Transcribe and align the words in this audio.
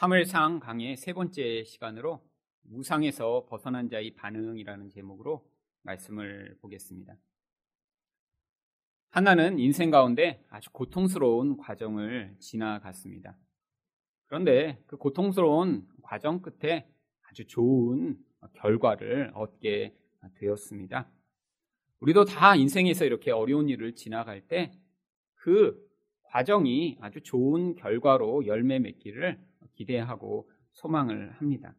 3일상 0.00 0.60
강의 0.60 0.96
세 0.96 1.12
번째 1.12 1.64
시간으로 1.64 2.22
우상에서 2.70 3.46
벗어난 3.48 3.88
자의 3.88 4.14
반응이라는 4.14 4.90
제목으로 4.90 5.44
말씀을 5.82 6.56
보겠습니다. 6.60 7.16
하나는 9.10 9.58
인생 9.58 9.90
가운데 9.90 10.44
아주 10.50 10.70
고통스러운 10.70 11.56
과정을 11.56 12.36
지나갔습니다. 12.38 13.36
그런데 14.26 14.80
그 14.86 14.96
고통스러운 14.96 15.88
과정 16.02 16.42
끝에 16.42 16.88
아주 17.28 17.46
좋은 17.46 18.16
결과를 18.54 19.32
얻게 19.34 19.96
되었습니다. 20.36 21.10
우리도 22.00 22.24
다 22.24 22.54
인생에서 22.54 23.04
이렇게 23.04 23.32
어려운 23.32 23.68
일을 23.68 23.94
지나갈 23.94 24.46
때 24.46 24.72
그 25.38 25.82
과정이 26.24 26.98
아주 27.00 27.22
좋은 27.22 27.74
결과로 27.74 28.46
열매 28.46 28.78
맺기를 28.78 29.40
기대하고 29.78 30.50
소망을 30.72 31.32
합니다. 31.32 31.74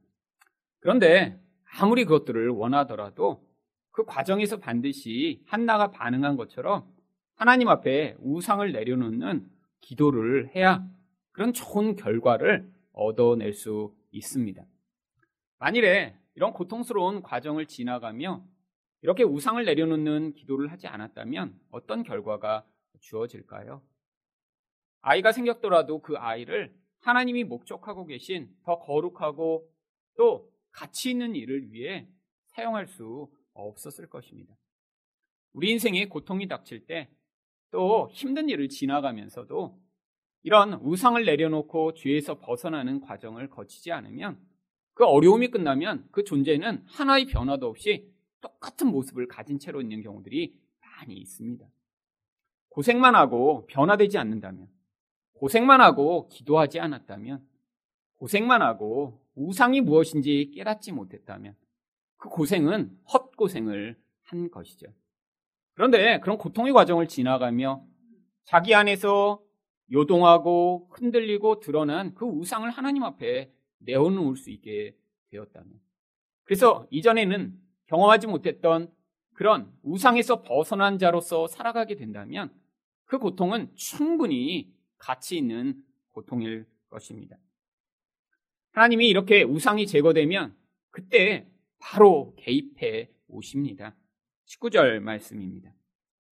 그런데 0.79 1.39
아무리 1.77 2.05
그것들을 2.05 2.49
원하더라도 2.49 3.45
그 3.91 4.05
과정에서 4.05 4.57
반드시 4.57 5.43
한나가 5.45 5.91
반응한 5.91 6.37
것처럼 6.37 6.87
하나님 7.35 7.67
앞에 7.67 8.15
우상을 8.19 8.71
내려놓는 8.71 9.47
기도를 9.81 10.55
해야 10.55 10.85
그런 11.31 11.53
좋은 11.53 11.95
결과를 11.95 12.69
얻어낼 12.93 13.53
수 13.53 13.93
있습니다. 14.11 14.63
만일에 15.59 16.17
이런 16.35 16.53
고통스러운 16.53 17.21
과정을 17.21 17.65
지나가며 17.65 18.43
이렇게 19.01 19.23
우상을 19.23 19.63
내려놓는 19.63 20.33
기도를 20.33 20.71
하지 20.71 20.87
않았다면 20.87 21.57
어떤 21.71 22.03
결과가 22.03 22.65
주어질까요? 22.99 23.81
아이가 25.01 25.31
생겼더라도 25.31 26.01
그 26.01 26.17
아이를 26.17 26.73
하나님이 26.99 27.43
목적하고 27.43 28.05
계신 28.05 28.49
더 28.63 28.79
거룩하고 28.79 29.69
또 30.17 30.51
가치 30.71 31.11
있는 31.11 31.35
일을 31.35 31.71
위해 31.71 32.07
사용할 32.47 32.87
수 32.87 33.31
없었을 33.53 34.07
것입니다. 34.07 34.55
우리 35.53 35.71
인생에 35.71 36.07
고통이 36.07 36.47
닥칠 36.47 36.85
때 36.85 37.09
또 37.71 38.09
힘든 38.11 38.49
일을 38.49 38.69
지나가면서도 38.69 39.79
이런 40.43 40.73
우상을 40.75 41.23
내려놓고 41.23 41.93
죄에서 41.93 42.39
벗어나는 42.39 43.01
과정을 43.01 43.49
거치지 43.49 43.91
않으면 43.91 44.39
그 44.93 45.05
어려움이 45.05 45.49
끝나면 45.49 46.07
그 46.11 46.23
존재는 46.23 46.83
하나의 46.87 47.25
변화도 47.25 47.67
없이 47.67 48.11
똑같은 48.41 48.87
모습을 48.87 49.27
가진 49.27 49.59
채로 49.59 49.81
있는 49.81 50.01
경우들이 50.01 50.55
많이 50.79 51.15
있습니다. 51.15 51.65
고생만 52.69 53.15
하고 53.15 53.65
변화되지 53.67 54.17
않는다면 54.17 54.67
고생만 55.39 55.79
하고 55.79 56.27
기도하지 56.27 56.81
않았다면, 56.81 57.41
고생만 58.17 58.61
하고 58.61 59.21
우상이 59.35 59.79
무엇인지 59.79 60.51
깨닫지 60.53 60.91
못했다면, 60.91 61.55
그 62.17 62.27
고생은 62.27 62.97
헛고생을 63.13 63.97
한 64.23 64.51
것이죠. 64.51 64.87
그런데 65.75 66.19
그런 66.19 66.37
고통의 66.37 66.73
과정을 66.73 67.07
지나가며 67.07 67.85
자기 68.43 68.75
안에서 68.75 69.41
요동하고 69.93 70.89
흔들리고 70.91 71.61
드러난 71.61 72.13
그 72.15 72.25
우상을 72.25 72.69
하나님 72.69 73.03
앞에 73.03 73.49
내어놓을 73.77 74.35
수 74.35 74.49
있게 74.49 74.93
되었다면. 75.31 75.71
그래서 76.43 76.85
이전에는 76.89 77.57
경험하지 77.85 78.27
못했던 78.27 78.91
그런 79.33 79.71
우상에서 79.83 80.41
벗어난 80.41 80.97
자로서 80.97 81.47
살아가게 81.47 81.95
된다면 81.95 82.51
그 83.05 83.17
고통은 83.17 83.73
충분히 83.75 84.77
가치 84.99 85.37
있는 85.37 85.83
고통일 86.09 86.67
것입니다. 86.89 87.37
하나님이 88.71 89.09
이렇게 89.09 89.43
우상이 89.43 89.87
제거되면 89.87 90.55
그때 90.91 91.49
바로 91.79 92.35
개입해 92.37 93.09
오십니다. 93.27 93.95
19절 94.45 94.99
말씀입니다. 94.99 95.73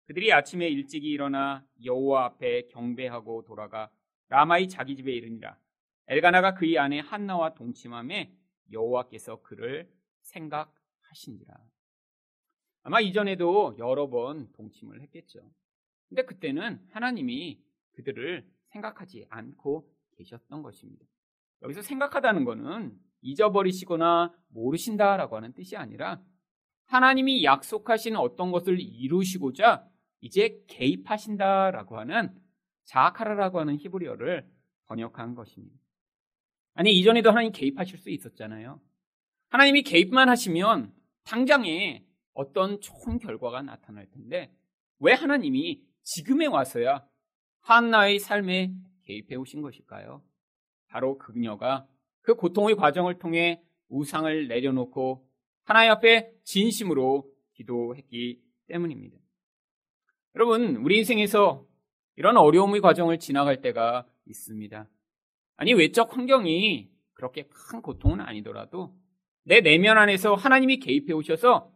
그들이 0.05 0.31
아침에 0.33 0.67
일찍이 0.67 1.07
일어나 1.09 1.65
여호와 1.83 2.25
앞에 2.25 2.67
경배하고 2.67 3.43
돌아가 3.43 3.91
라마의 4.29 4.67
자기 4.67 4.95
집에 4.95 5.11
이르니라. 5.11 5.57
엘가나가 6.07 6.55
그의 6.55 6.79
아내 6.79 6.99
한나와 6.99 7.53
동침함에 7.53 8.35
여호와께서 8.71 9.41
그를 9.41 9.91
생각하시니라. 10.21 11.55
아마 12.83 12.99
이전에도 13.01 13.75
여러 13.77 14.09
번 14.09 14.51
동침을 14.53 15.01
했겠죠. 15.01 15.39
근데 16.07 16.23
그때는 16.23 16.83
하나님이 16.89 17.61
그들을 17.93 18.49
생각하지 18.69 19.25
않고 19.29 19.89
계셨던 20.17 20.61
것입니다. 20.61 21.05
여기서 21.61 21.81
생각하다는 21.81 22.45
것은 22.45 22.97
잊어버리시거나 23.21 24.33
모르신다라고 24.49 25.35
하는 25.35 25.53
뜻이 25.53 25.75
아니라 25.75 26.21
하나님이 26.85 27.43
약속하신 27.43 28.15
어떤 28.15 28.51
것을 28.51 28.79
이루시고자 28.79 29.87
이제 30.21 30.63
개입하신다라고 30.67 31.99
하는 31.99 32.33
자카라라고 32.85 33.59
하는 33.59 33.77
히브리어를 33.77 34.49
번역한 34.87 35.35
것입니다. 35.35 35.77
아니 36.73 36.97
이전에도 36.97 37.29
하나님 37.29 37.51
개입하실 37.51 37.97
수 37.99 38.09
있었잖아요. 38.09 38.81
하나님이 39.49 39.83
개입만 39.83 40.29
하시면 40.29 40.93
당장에 41.25 42.05
어떤 42.33 42.79
좋은 42.81 43.19
결과가 43.19 43.61
나타날 43.61 44.09
텐데 44.09 44.55
왜 44.99 45.13
하나님이 45.13 45.83
지금에 46.03 46.45
와서야 46.47 47.05
한나의 47.69 48.17
삶에 48.17 48.73
개입해 49.03 49.35
오신 49.35 49.61
것일까요? 49.61 50.23
바로 50.87 51.19
그녀가 51.19 51.85
그 52.21 52.33
고통의 52.33 52.75
과정을 52.75 53.19
통해 53.19 53.61
우상을 53.89 54.47
내려놓고 54.47 55.27
하나님 55.65 55.91
앞에 55.91 56.31
진심으로 56.43 57.31
기도했기 57.53 58.41
때문입니다. 58.67 59.17
여러분, 60.35 60.77
우리 60.77 60.97
인생에서 60.97 61.63
이런 62.15 62.37
어려움의 62.37 62.81
과정을 62.81 63.19
지나갈 63.19 63.61
때가 63.61 64.07
있습니다. 64.25 64.89
아니, 65.57 65.73
외적 65.73 66.17
환경이 66.17 66.89
그렇게 67.13 67.43
큰 67.43 67.83
고통은 67.83 68.19
아니더라도 68.19 68.95
내 69.43 69.61
내면 69.61 69.99
안에서 69.99 70.33
하나님이 70.33 70.79
개입해 70.79 71.13
오셔서 71.13 71.71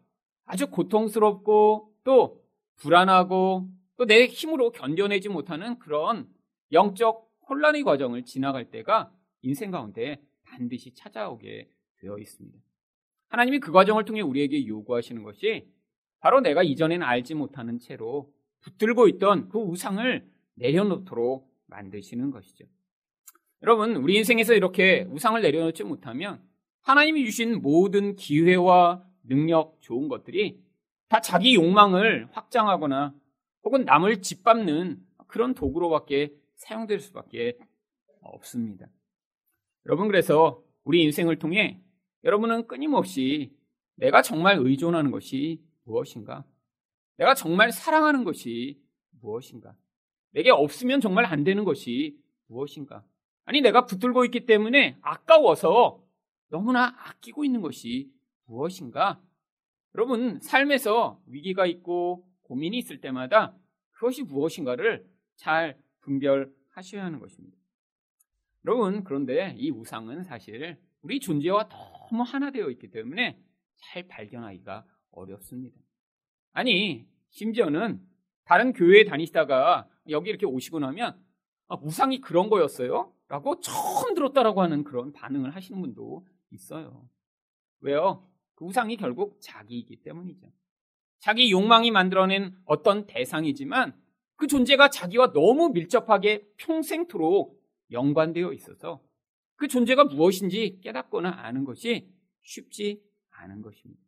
아주 0.45 0.71
고통스럽고 0.71 1.93
또 2.03 2.43
불안하고 2.77 3.69
또 4.03 4.05
내 4.05 4.25
힘으로 4.25 4.71
견뎌내지 4.71 5.29
못하는 5.29 5.79
그런 5.79 6.27
영적 6.73 7.31
혼란의 7.47 7.83
과정을 7.83 8.25
지나갈 8.25 8.69
때가 8.69 9.13
인생 9.41 9.71
가운데 9.71 10.21
반드시 10.43 10.93
찾아오게 10.93 11.69
되어 11.99 12.17
있습니다. 12.17 12.59
하나님이 13.29 13.59
그 13.59 13.71
과정을 13.71 14.03
통해 14.03 14.19
우리에게 14.19 14.67
요구하시는 14.67 15.23
것이 15.23 15.69
바로 16.19 16.41
내가 16.41 16.63
이전에는 16.63 17.05
알지 17.05 17.35
못하는 17.35 17.79
채로 17.79 18.33
붙들고 18.59 19.07
있던 19.07 19.47
그 19.47 19.57
우상을 19.57 20.29
내려놓도록 20.55 21.49
만드시는 21.67 22.31
것이죠. 22.31 22.65
여러분, 23.61 23.95
우리 23.95 24.17
인생에서 24.17 24.53
이렇게 24.53 25.07
우상을 25.11 25.41
내려놓지 25.41 25.85
못하면 25.85 26.41
하나님이 26.81 27.25
주신 27.25 27.61
모든 27.61 28.17
기회와 28.17 29.01
능력, 29.23 29.77
좋은 29.81 30.09
것들이 30.09 30.61
다 31.07 31.21
자기 31.21 31.55
욕망을 31.55 32.27
확장하거나 32.31 33.13
혹은 33.63 33.85
남을 33.85 34.21
짓밟는 34.21 35.01
그런 35.27 35.53
도구로밖에 35.53 36.35
사용될 36.55 36.99
수밖에 36.99 37.57
없습니다. 38.21 38.87
여러분, 39.85 40.07
그래서 40.07 40.63
우리 40.83 41.03
인생을 41.03 41.39
통해 41.39 41.81
여러분은 42.23 42.67
끊임없이 42.67 43.55
내가 43.95 44.21
정말 44.21 44.57
의존하는 44.59 45.11
것이 45.11 45.61
무엇인가? 45.83 46.45
내가 47.17 47.35
정말 47.35 47.71
사랑하는 47.71 48.23
것이 48.23 48.81
무엇인가? 49.21 49.75
내게 50.31 50.49
없으면 50.49 50.99
정말 50.99 51.25
안 51.25 51.43
되는 51.43 51.63
것이 51.63 52.17
무엇인가? 52.47 53.03
아니, 53.45 53.61
내가 53.61 53.85
붙들고 53.85 54.25
있기 54.25 54.45
때문에 54.45 54.97
아까워서 55.01 56.03
너무나 56.49 56.95
아끼고 56.97 57.43
있는 57.43 57.61
것이 57.61 58.11
무엇인가? 58.45 59.21
여러분, 59.95 60.39
삶에서 60.39 61.21
위기가 61.27 61.65
있고 61.65 62.25
고민이 62.53 62.77
있을 62.77 63.01
때마다 63.01 63.55
그것이 63.93 64.21
무엇인가를 64.21 65.09
잘 65.35 65.75
분별하셔야 66.01 67.03
하는 67.03 67.17
것입니다. 67.19 67.57
여러분, 68.63 69.03
그런데 69.03 69.55
이 69.57 69.71
우상은 69.71 70.23
사실 70.23 70.77
우리 71.01 71.19
존재와 71.19 71.67
너무 71.69 72.21
하나 72.21 72.51
되어 72.51 72.69
있기 72.69 72.91
때문에 72.91 73.41
잘 73.75 74.07
발견하기가 74.07 74.85
어렵습니다. 75.09 75.81
아니, 76.51 77.07
심지어는 77.31 77.99
다른 78.43 78.71
교회에 78.71 79.05
다니시다가 79.05 79.89
여기 80.09 80.29
이렇게 80.29 80.45
오시고 80.45 80.79
나면 80.79 81.19
아, 81.69 81.75
우상이 81.81 82.21
그런 82.21 82.49
거였어요? 82.49 83.11
라고 83.29 83.59
처음 83.61 84.13
들었다라고 84.13 84.61
하는 84.61 84.83
그런 84.83 85.11
반응을 85.11 85.55
하시는 85.55 85.81
분도 85.81 86.23
있어요. 86.51 87.09
왜요? 87.79 88.29
그 88.53 88.65
우상이 88.65 88.95
결국 88.95 89.39
자기이기 89.41 90.03
때문이죠. 90.03 90.51
자기 91.23 91.51
욕망이 91.51 91.89
만들어낸 91.89 92.53
어떤 92.65 93.07
대상이지만 93.07 93.93
그 94.35 94.47
존재가 94.47 94.89
자기와 94.89 95.31
너무 95.31 95.69
밀접하게 95.69 96.45
평생토록 96.57 97.61
연관되어 97.91 98.51
있어서 98.53 99.01
그 99.55 99.67
존재가 99.67 100.05
무엇인지 100.05 100.79
깨닫거나 100.83 101.29
아는 101.29 101.63
것이 101.63 102.09
쉽지 102.41 103.01
않은 103.31 103.61
것입니다. 103.61 104.01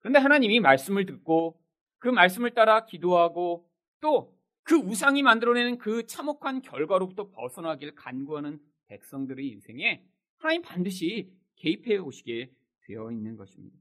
그런데 0.00 0.18
하나님이 0.18 0.60
말씀을 0.60 1.04
듣고 1.06 1.60
그 1.98 2.08
말씀을 2.08 2.52
따라 2.52 2.86
기도하고 2.86 3.68
또 4.00 4.42
그 4.64 4.76
우상이 4.76 5.22
만들어내는 5.22 5.78
그 5.78 6.06
참혹한 6.06 6.62
결과로부터 6.62 7.30
벗어나길 7.30 7.94
간구하는 7.94 8.60
백성들의 8.86 9.46
인생에 9.48 10.04
하나님 10.38 10.62
반드시 10.62 11.32
개입해 11.56 11.98
오시게 11.98 12.50
되어 12.86 13.10
있는 13.10 13.36
것입니다. 13.36 13.76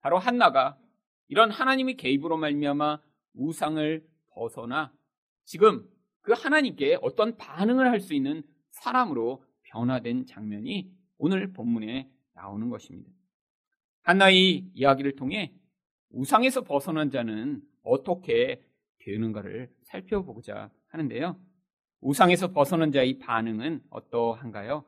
바로 0.00 0.18
한나가 0.18 0.78
이런 1.28 1.50
하나님의 1.50 1.96
개입으로 1.96 2.36
말미암아 2.36 3.00
우상을 3.34 4.06
벗어나 4.30 4.92
지금 5.44 5.88
그 6.22 6.32
하나님께 6.32 6.98
어떤 7.00 7.36
반응을 7.36 7.88
할 7.90 8.00
수 8.00 8.14
있는 8.14 8.42
사람으로 8.70 9.44
변화된 9.62 10.26
장면이 10.26 10.90
오늘 11.18 11.52
본문에 11.52 12.10
나오는 12.34 12.68
것입니다. 12.68 13.10
한나의 14.02 14.64
이야기를 14.74 15.16
통해 15.16 15.52
우상에서 16.10 16.62
벗어난 16.64 17.10
자는 17.10 17.62
어떻게 17.82 18.62
되는가를 19.00 19.70
살펴보고자 19.82 20.70
하는데요. 20.88 21.38
우상에서 22.00 22.52
벗어난 22.52 22.92
자의 22.92 23.18
반응은 23.18 23.82
어떠한가요? 23.90 24.84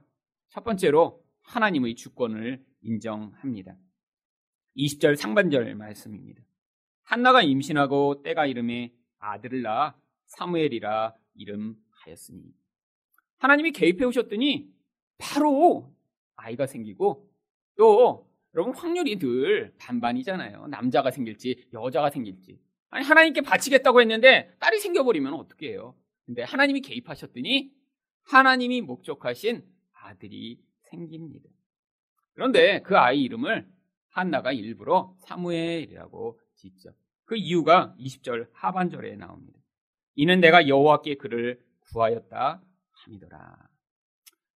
첫 0.48 0.64
번째로 0.64 1.22
하나님의 1.42 1.96
주권을 1.96 2.64
인정합니다. 2.82 3.76
20절 4.76 5.16
상반절 5.16 5.74
말씀입니다. 5.74 6.42
한나가 7.02 7.42
임신하고 7.42 8.22
때가 8.22 8.46
이름에 8.46 8.92
아들을 9.18 9.62
낳아 9.62 9.94
사무엘이라 10.26 11.14
이름하였으니 11.34 12.44
하나님이 13.38 13.72
개입해 13.72 14.04
오셨더니 14.04 14.70
바로 15.18 15.92
아이가 16.36 16.66
생기고 16.66 17.28
또 17.76 18.30
여러분 18.54 18.74
확률이 18.74 19.18
늘 19.18 19.72
반반이잖아요. 19.78 20.68
남자가 20.68 21.10
생길지 21.10 21.68
여자가 21.72 22.10
생길지. 22.10 22.60
아니 22.90 23.04
하나님께 23.04 23.42
바치겠다고 23.42 24.00
했는데 24.00 24.54
딸이 24.58 24.80
생겨버리면 24.80 25.34
어떻게 25.34 25.68
해요? 25.70 25.94
근데 26.26 26.42
하나님이 26.42 26.80
개입하셨더니 26.80 27.72
하나님이 28.24 28.82
목적하신 28.82 29.64
아들이 29.92 30.60
생깁니다. 30.82 31.48
그런데 32.34 32.80
그 32.82 32.96
아이 32.96 33.22
이름을 33.22 33.68
한나가 34.10 34.52
일부러 34.52 35.14
사무엘이라고 35.20 36.38
짓죠. 36.56 36.90
그 37.24 37.36
이유가 37.36 37.94
20절 37.98 38.48
하반절에 38.52 39.16
나옵니다. 39.16 39.58
이는 40.16 40.40
내가 40.40 40.68
여호와께 40.68 41.14
그를 41.14 41.64
구하였다 41.80 42.62
함이더라. 42.90 43.68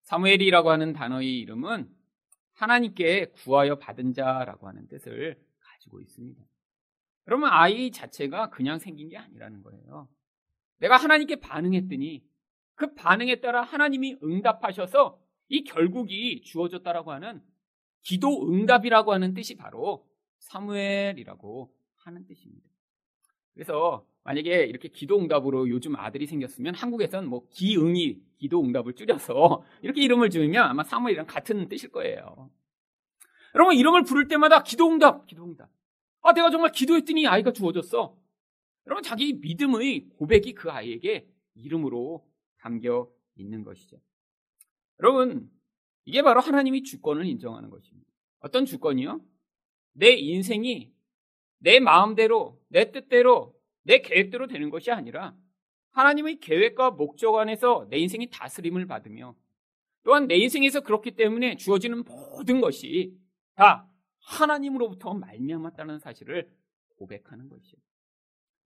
사무엘이라고 0.02 0.70
하는 0.70 0.94
단어의 0.94 1.40
이름은 1.40 1.90
하나님께 2.54 3.32
구하여 3.32 3.78
받은 3.78 4.14
자라고 4.14 4.68
하는 4.68 4.88
뜻을 4.88 5.40
가지고 5.60 6.02
있습니다. 6.02 6.42
그러면 7.26 7.50
아이 7.52 7.92
자체가 7.92 8.50
그냥 8.50 8.80
생긴 8.80 9.10
게 9.10 9.18
아니라는 9.18 9.64
거예요. 9.64 10.10
내가 10.80 10.98
하나님께 10.98 11.38
반응했더니 11.38 12.24
그 12.76 12.94
반응에 12.96 13.40
따라 13.40 13.62
하나님이 13.62 14.18
응답하셔서 14.24 15.20
이 15.50 15.64
결국이 15.64 16.42
주어졌다라고 16.42 17.12
하는 17.12 17.42
기도 18.04 18.48
응답이라고 18.48 19.14
하는 19.14 19.34
뜻이 19.34 19.56
바로 19.56 20.06
사무엘이라고 20.40 21.74
하는 21.96 22.26
뜻입니다. 22.26 22.70
그래서 23.54 24.06
만약에 24.24 24.66
이렇게 24.66 24.90
기도 24.90 25.20
응답으로 25.20 25.70
요즘 25.70 25.96
아들이 25.96 26.28
생겼으면 26.28 26.76
한국에서는 26.76 27.28
뭐 27.30 27.48
기응이 27.50 28.22
기도 28.38 28.62
응답을 28.62 28.94
줄여서 28.94 29.64
이렇게 29.82 30.02
이름을 30.02 30.30
지으면 30.30 30.64
아마 30.64 30.84
사무엘이랑 30.84 31.26
같은 31.28 31.68
뜻일 31.68 31.92
거예요. 31.92 32.50
여러분 33.56 33.76
이름을 33.76 34.04
부를 34.04 34.28
때마다 34.28 34.64
기도 34.64 34.90
응답, 34.90 35.26
기도 35.28 35.44
응답. 35.44 35.70
아 36.22 36.34
내가 36.34 36.50
정말 36.50 36.72
기도했더니 36.72 37.28
아이가 37.28 37.52
주어졌어. 37.52 38.18
여러분 38.88 39.04
자기 39.04 39.34
믿음의 39.34 40.10
고백이 40.18 40.54
그 40.54 40.72
아이에게 40.72 41.28
이름으로 41.56 42.26
담겨 42.58 43.10
있는 43.36 43.64
것이죠. 43.64 43.98
여러분 45.00 45.50
이게 46.06 46.22
바로 46.22 46.40
하나님이 46.42 46.84
주권을 46.84 47.26
인정하는 47.26 47.70
것입니다. 47.70 48.10
어떤 48.40 48.66
주권이요? 48.66 49.22
내 49.94 50.12
인생이 50.12 50.94
내 51.64 51.80
마음대로, 51.80 52.62
내 52.68 52.92
뜻대로, 52.92 53.56
내 53.84 54.02
계획대로 54.02 54.48
되는 54.48 54.70
것이 54.70 54.92
아니라 54.92 55.34
하나님의 55.92 56.40
계획과 56.42 56.92
목적 56.92 57.36
안에서 57.36 57.88
내 57.90 57.98
인생이 58.00 58.30
다스림을 58.30 58.86
받으며 58.86 59.36
또한 60.04 60.28
내 60.28 60.36
인생에서 60.36 60.82
그렇기 60.82 61.12
때문에 61.12 61.56
주어지는 61.56 62.04
모든 62.04 62.60
것이 62.60 63.18
다 63.56 63.90
하나님으로부터 64.20 65.14
말미암았다는 65.14 66.00
사실을 66.00 66.52
고백하는 66.98 67.48
것이죠. 67.48 67.78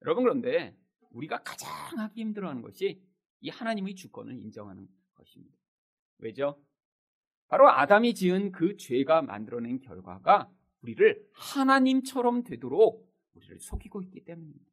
여러분 0.02 0.24
그런데 0.24 0.76
우리가 1.12 1.44
가장 1.44 1.70
하기 2.00 2.20
힘들어하는 2.22 2.64
것이 2.64 3.00
이 3.42 3.50
하나님의 3.50 3.94
주권을 3.94 4.34
인정하는 4.40 4.88
것입니다. 5.14 5.56
왜죠? 6.18 6.60
바로 7.48 7.70
아담이 7.70 8.14
지은 8.14 8.52
그 8.52 8.78
죄가 8.78 9.22
만들어낸 9.22 9.80
결과가 9.80 10.50
우리를 10.82 11.26
하나님처럼 11.34 12.44
되도록 12.44 13.08
우리를 13.34 13.60
속이고 13.60 14.02
있기 14.04 14.26
때문입니다. 14.26 14.66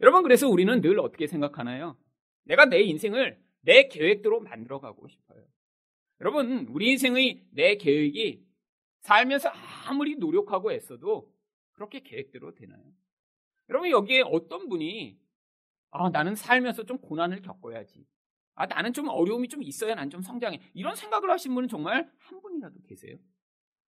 여러분 0.00 0.22
그래서 0.22 0.48
우리는 0.48 0.80
늘 0.80 0.98
어떻게 1.00 1.26
생각하나요? 1.26 1.96
내가 2.44 2.66
내 2.66 2.80
인생을 2.82 3.40
내 3.62 3.88
계획대로 3.88 4.40
만들어가고 4.40 5.08
싶어요. 5.08 5.44
여러분 6.20 6.66
우리 6.68 6.90
인생의 6.92 7.42
내 7.50 7.76
계획이 7.76 8.44
살면서 9.00 9.50
아무리 9.86 10.16
노력하고 10.16 10.72
애써도 10.72 11.32
그렇게 11.72 12.00
계획대로 12.00 12.54
되나요? 12.54 12.82
여러분 13.68 13.90
여기에 13.90 14.22
어떤 14.26 14.68
분이 14.68 15.18
아 15.90 16.10
나는 16.10 16.34
살면서 16.34 16.84
좀 16.84 16.98
고난을 16.98 17.42
겪어야지. 17.42 18.06
아 18.54 18.66
나는 18.66 18.92
좀 18.92 19.08
어려움이 19.08 19.48
좀 19.48 19.62
있어야 19.62 19.94
난 19.94 20.10
좀 20.10 20.22
성장해. 20.22 20.60
이런 20.74 20.94
생각을 20.94 21.30
하신 21.30 21.54
분은 21.54 21.68
정말 21.68 22.10
한 22.18 22.40
분이라도 22.40 22.80
계세요? 22.82 23.16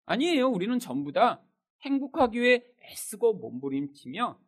아니에요. 0.07 0.49
우리는 0.49 0.79
전부 0.79 1.13
다 1.13 1.43
행복하기 1.83 2.41
위해 2.41 2.65
애쓰고 2.83 3.35
몸부림치며 3.35 4.39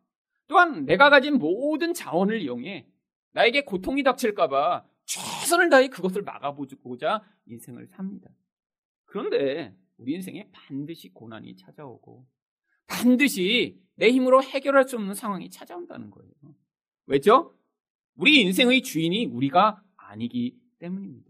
또한 0.47 0.85
내가 0.85 1.09
가진 1.09 1.37
모든 1.37 1.93
자원을 1.93 2.41
이용해 2.41 2.87
나에게 3.33 3.63
고통이 3.65 4.03
닥칠까봐 4.03 4.85
최선을 5.05 5.69
다해 5.69 5.87
그것을 5.89 6.23
막아보고자 6.23 7.23
인생을 7.45 7.87
삽니다. 7.87 8.29
그런데 9.05 9.75
우리 9.97 10.13
인생에 10.13 10.49
반드시 10.51 11.09
고난이 11.13 11.55
찾아오고 11.55 12.25
반드시 12.87 13.79
내 13.95 14.09
힘으로 14.11 14.41
해결할 14.41 14.87
수 14.87 14.95
없는 14.97 15.13
상황이 15.13 15.49
찾아온다는 15.49 16.09
거예요. 16.09 16.31
왜죠? 17.05 17.55
우리 18.15 18.41
인생의 18.41 18.81
주인이 18.81 19.25
우리가 19.27 19.83
아니기 20.09 20.57
때문입니다. 20.79 21.29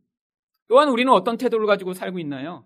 또한 0.67 0.89
우리는 0.89 1.12
어떤 1.12 1.38
태도를 1.38 1.65
가지고 1.67 1.93
살고 1.93 2.19
있나요? 2.19 2.65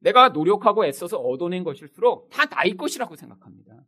내가 0.00 0.30
노력하고 0.30 0.84
애써서 0.84 1.18
얻어낸 1.18 1.64
것일수록 1.64 2.28
다 2.30 2.44
나의 2.46 2.76
것이라고 2.76 3.16
생각합니다. 3.16 3.84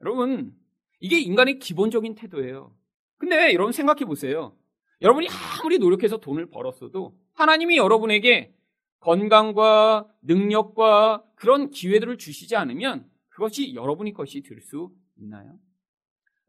여러분, 0.00 0.54
이게 1.00 1.18
인간의 1.18 1.58
기본적인 1.58 2.14
태도예요. 2.14 2.74
근데 3.18 3.54
여러분 3.54 3.72
생각해 3.72 4.04
보세요. 4.04 4.56
여러분이 5.00 5.28
아무리 5.60 5.78
노력해서 5.78 6.18
돈을 6.18 6.46
벌었어도 6.46 7.18
하나님이 7.34 7.76
여러분에게 7.76 8.54
건강과 9.00 10.08
능력과 10.22 11.24
그런 11.34 11.70
기회들을 11.70 12.16
주시지 12.18 12.56
않으면 12.56 13.08
그것이 13.28 13.74
여러분의 13.74 14.12
것이 14.12 14.42
될 14.42 14.60
수 14.60 14.90
있나요? 15.16 15.58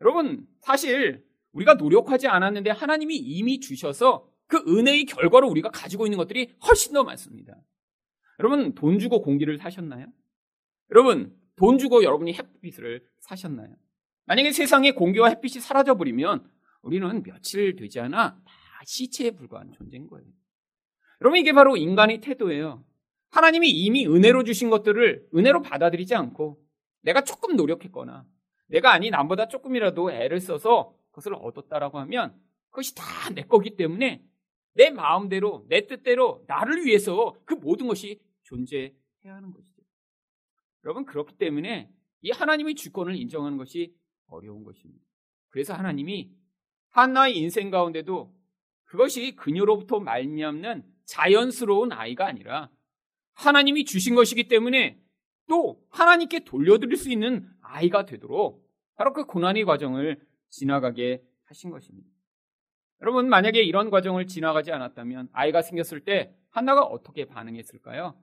여러분, 0.01 0.48
사실 0.62 1.26
우리가 1.51 1.75
노력하지 1.75 2.27
않았는데 2.27 2.72
하나님이 2.72 3.16
이미 3.16 3.60
주셔서 3.60 4.27
그 4.48 4.63
은혜의 4.68 5.06
결과로 5.06 5.50
우리가 5.50 5.70
가지고 5.70 6.06
있는 6.06 6.18
것들이 6.18 6.56
훨씬 6.68 6.94
더 6.94 7.04
많습니다. 7.04 7.56
여러분, 8.39 8.75
돈 8.75 9.00
주고 9.00 9.22
공기를 9.22 9.58
사셨나요? 9.58 10.08
여러분, 10.92 11.36
돈 11.56 11.77
주고 11.77 12.04
여러분이 12.04 12.34
햇빛을 12.34 13.04
사셨나요? 13.20 13.75
만약에 14.25 14.51
세상에 14.51 14.92
공기와 14.92 15.30
햇빛이 15.30 15.60
사라져버리면 15.62 16.50
우리는 16.82 17.24
며칠 17.24 17.75
되지 17.75 18.00
않아 18.00 18.39
다 18.46 18.82
시체에 18.86 19.32
불과한 19.32 19.72
존재인 19.74 20.08
거예요. 20.08 20.27
여러분, 21.22 21.39
이게 21.39 21.51
바로 21.51 21.75
인간의 21.75 22.22
태도예요. 22.22 22.86
하나님이 23.32 23.70
이미 23.70 24.08
은혜로 24.08 24.44
주신 24.44 24.70
것들을 24.70 25.30
은혜로 25.36 25.62
받아들이지 25.62 26.16
않고 26.16 26.62
내가 27.01 27.22
조금 27.22 27.56
노력했거나 27.56 28.25
내가 28.68 28.94
아니 28.94 29.10
남보다 29.10 29.48
조금이라도 29.48 30.12
애를 30.12 30.39
써서 30.39 30.94
그것을 31.17 31.33
얻었다라고 31.36 32.00
하면 32.00 32.39
그것이 32.69 32.93
다 32.95 33.03
내 33.33 33.41
거기 33.41 33.75
때문에 33.75 34.24
내 34.74 34.89
마음대로 34.89 35.65
내 35.67 35.86
뜻대로 35.86 36.43
나를 36.47 36.86
위해서 36.86 37.36
그 37.45 37.55
모든 37.55 37.88
것이 37.88 38.21
존재해야 38.43 38.93
하는 39.25 39.51
것이죠. 39.51 39.81
여러분 40.86 41.05
그렇기 41.05 41.36
때문에 41.38 41.91
이 42.21 42.31
하나님의 42.31 42.75
주권을 42.75 43.15
인정하는 43.15 43.57
것이 43.57 43.93
어려운 44.27 44.63
것입니다. 44.63 45.03
그래서 45.50 45.74
하나님이 45.74 46.31
한나의 46.89 47.38
인생 47.38 47.69
가운데도 47.69 48.33
그것이 48.86 49.36
그녀로부터 49.36 50.00
말미암는 50.00 50.86
자연스러운 51.05 51.91
아이가 51.91 52.27
아니라 52.27 52.69
하나님이 53.33 53.86
주신 53.86 54.15
것이기 54.15 54.47
때문에 54.47 55.01
또 55.50 55.83
하나님께 55.89 56.45
돌려드릴 56.45 56.95
수 56.95 57.12
있는 57.12 57.50
아이가 57.62 58.05
되도록 58.05 58.65
바로 58.95 59.13
그 59.13 59.25
고난의 59.25 59.65
과정을 59.65 60.25
지나가게 60.50 61.24
하신 61.46 61.70
것입니다. 61.70 62.10
여러분, 63.01 63.30
만약에 63.30 63.62
이런 63.62 63.89
과정을 63.89 64.27
지나가지 64.27 64.72
않았다면 64.72 65.30
아이가 65.32 65.62
생겼을 65.62 66.04
때 66.04 66.36
한나가 66.50 66.82
어떻게 66.84 67.25
반응했을까요? 67.25 68.20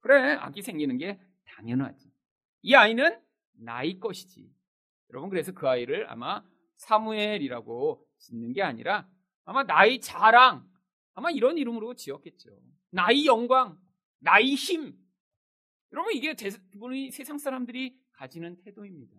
그래, 0.00 0.34
아기 0.34 0.62
생기는 0.62 0.98
게 0.98 1.18
당연하지. 1.44 2.10
이 2.62 2.74
아이는 2.74 3.18
나의 3.52 3.98
것이지. 3.98 4.50
여러분, 5.10 5.30
그래서 5.30 5.52
그 5.52 5.68
아이를 5.68 6.10
아마 6.10 6.44
사무엘이라고 6.76 8.06
짓는 8.18 8.52
게 8.52 8.62
아니라 8.62 9.08
아마 9.44 9.62
나의 9.64 10.00
자랑, 10.00 10.68
아마 11.14 11.30
이런 11.30 11.58
이름으로 11.58 11.94
지었겠죠. 11.94 12.50
나의 12.90 13.26
영광, 13.26 13.78
나의 14.20 14.54
힘. 14.54 14.94
여러분, 15.92 16.14
이게 16.14 16.34
대부분의 16.34 17.10
세상 17.10 17.38
사람들이 17.38 17.98
가지는 18.12 18.60
태도입니다. 18.62 19.16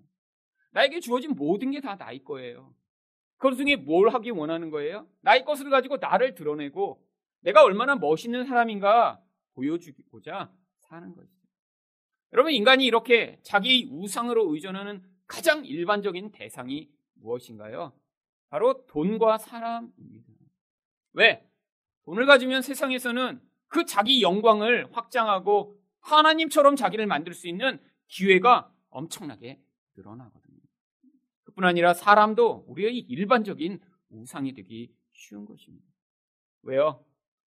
나에게 0.72 1.00
주어진 1.00 1.36
모든 1.36 1.72
게 1.72 1.82
다 1.82 1.96
나의 1.96 2.24
거예요. 2.24 2.74
그 3.38 3.56
중에 3.56 3.76
뭘 3.76 4.10
하기 4.10 4.30
원하는 4.32 4.70
거예요? 4.70 5.08
나의 5.22 5.46
것을 5.46 5.70
가지고 5.70 5.98
나를 5.98 6.36
드러내고 6.36 7.04
내가 7.42 7.64
얼마나 7.64 7.96
멋있는 7.96 8.46
사람인가 8.46 9.20
보여주고자 9.54 10.52
사는 10.80 11.16
것이죠. 11.16 11.42
여러분, 12.34 12.54
인간이 12.54 12.86
이렇게 12.86 13.40
자기 13.42 13.90
우상으로 13.92 14.54
의존하는 14.54 15.04
가장 15.28 15.66
일반적인 15.66 16.32
대상이 16.32 16.90
무엇인가요? 17.16 17.94
바로 18.50 18.86
돈과 18.88 19.38
사람입니다. 19.38 20.32
왜? 21.14 21.46
돈을 22.06 22.26
가지면 22.26 22.62
세상에서는 22.62 23.42
그 23.68 23.86
자기 23.86 24.22
영광을 24.22 24.88
확장하고 24.92 25.78
하나님처럼 26.02 26.76
자기를 26.76 27.08
만들 27.08 27.34
수 27.34 27.48
있는 27.48 27.82
기회가 28.08 28.72
엄청나게 28.90 29.60
늘어나거든요. 29.96 30.41
그뿐 31.62 31.64
아니라 31.64 31.94
사람도 31.94 32.66
우리의 32.68 32.98
일반적인 32.98 33.80
우상이 34.10 34.54
되기 34.54 34.92
쉬운 35.14 35.46
것입니다. 35.46 35.86
왜요? 36.64 37.06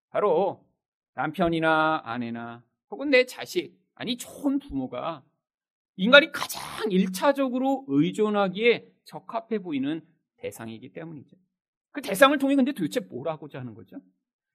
바로 0.10 0.68
남편이나 1.16 2.02
아내나 2.04 2.64
혹은 2.90 3.10
내 3.10 3.26
자식, 3.26 3.74
아니 3.96 4.18
좋은 4.18 4.60
부모가 4.60 5.24
인간이 5.96 6.32
가장 6.32 6.92
일차적으로 6.92 7.86
의존하기에 7.88 8.88
적합해 9.06 9.60
보이는 9.60 10.06
대상이기 10.38 10.92
때문이죠. 10.92 11.38
그 11.92 12.02
대상을 12.02 12.38
통해 12.38 12.56
근데 12.56 12.74
도대체 12.74 13.00
뭘 13.00 13.28
하고자 13.30 13.60
하는 13.60 13.74
거죠? 13.74 13.98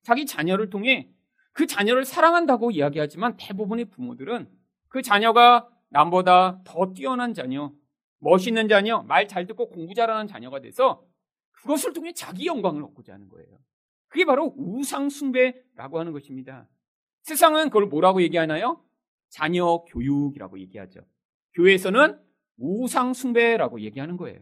자기 0.03 0.27
자녀를 0.27 0.71
통해 0.71 1.11
그 1.53 1.67
자녀를 1.67 2.05
사랑한다고 2.05 2.71
이야기하지만 2.71 3.37
대부분의 3.39 3.87
부모들은 3.87 4.51
그 4.89 5.03
자녀가 5.03 5.69
남보다 5.89 6.61
더 6.65 6.93
뛰어난 6.93 7.33
자녀, 7.33 7.73
멋있는 8.18 8.68
자녀, 8.68 9.02
말 9.02 9.26
잘 9.26 9.46
듣고 9.46 9.68
공부 9.68 9.94
잘하는 9.94 10.26
자녀가 10.26 10.61
돼서 10.61 11.04
그것을 11.52 11.92
통해 11.92 12.12
자기 12.12 12.46
영광을 12.46 12.82
얻고자 12.85 13.12
하는 13.12 13.28
거예요. 13.28 13.49
그게 14.08 14.25
바로 14.25 14.54
우상숭배라고 14.56 15.99
하는 15.99 16.12
것입니다. 16.12 16.68
세상은 17.23 17.64
그걸 17.66 17.87
뭐라고 17.87 18.23
얘기하나요? 18.23 18.82
자녀 19.28 19.85
교육이라고 19.88 20.58
얘기하죠. 20.61 21.00
교회에서는 21.54 22.18
우상숭배라고 22.58 23.80
얘기하는 23.80 24.16
거예요. 24.16 24.40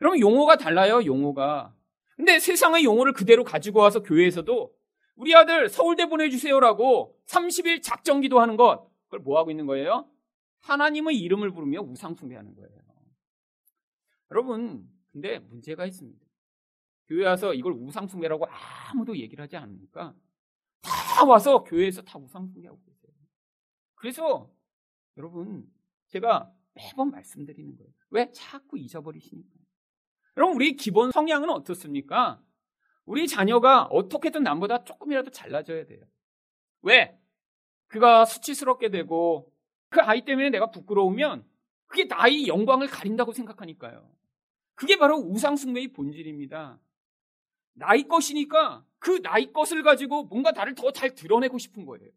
여러분, 0.00 0.18
용어가 0.20 0.56
달라요, 0.56 1.04
용어가. 1.04 1.74
근데 2.16 2.38
세상의 2.40 2.84
용어를 2.84 3.12
그대로 3.12 3.44
가지고 3.44 3.80
와서 3.80 4.02
교회에서도 4.02 4.74
우리 5.14 5.34
아들 5.34 5.68
서울대 5.68 6.06
보내주세요라고 6.06 7.16
30일 7.26 7.82
작정기도 7.82 8.40
하는 8.40 8.56
것, 8.56 8.88
그걸 9.04 9.20
뭐 9.20 9.38
하고 9.38 9.50
있는 9.50 9.66
거예요? 9.66 10.06
하나님의 10.62 11.18
이름을 11.18 11.52
부르며 11.52 11.80
우상숭배하는 11.80 12.54
거예요. 12.54 12.70
여러분, 14.30 14.88
근데 15.12 15.38
문제가 15.38 15.84
있습니다. 15.86 16.24
교회 17.06 17.26
와서 17.26 17.52
이걸 17.52 17.72
우상숭배라고 17.74 18.46
아무도 18.46 19.16
얘기를 19.16 19.42
하지 19.42 19.56
않으니까 19.56 20.14
다 20.80 21.24
와서 21.26 21.62
교회에서 21.64 22.02
다 22.02 22.18
우상숭배하고 22.18 22.80
계세요. 22.82 23.12
그래서 23.94 24.50
여러분, 25.18 25.70
제가 26.08 26.50
매번 26.74 27.10
말씀드리는 27.10 27.76
거예요. 27.76 27.92
왜 28.10 28.32
자꾸 28.32 28.78
잊어버리시니까? 28.78 29.50
여러분, 30.38 30.56
우리 30.56 30.76
기본 30.76 31.10
성향은 31.10 31.50
어떻습니까? 31.50 32.40
우리 33.04 33.28
자녀가 33.28 33.84
어떻게든 33.84 34.42
남보다 34.42 34.84
조금이라도 34.84 35.30
잘나져야 35.30 35.84
돼요. 35.84 36.02
왜? 36.82 37.18
그가 37.88 38.24
수치스럽게 38.24 38.88
되고 38.88 39.51
그 39.92 40.00
아이 40.00 40.24
때문에 40.24 40.48
내가 40.48 40.70
부끄러우면 40.70 41.44
그게 41.86 42.04
나의 42.04 42.48
영광을 42.48 42.86
가린다고 42.88 43.32
생각하니까요. 43.34 44.10
그게 44.74 44.96
바로 44.96 45.18
우상숭배의 45.18 45.88
본질입니다. 45.92 46.80
나의 47.74 48.08
것이니까 48.08 48.86
그 48.98 49.20
나의 49.22 49.52
것을 49.52 49.82
가지고 49.82 50.24
뭔가 50.24 50.52
나를 50.52 50.74
더 50.74 50.90
잘 50.92 51.14
드러내고 51.14 51.58
싶은 51.58 51.84
거예요. 51.84 52.10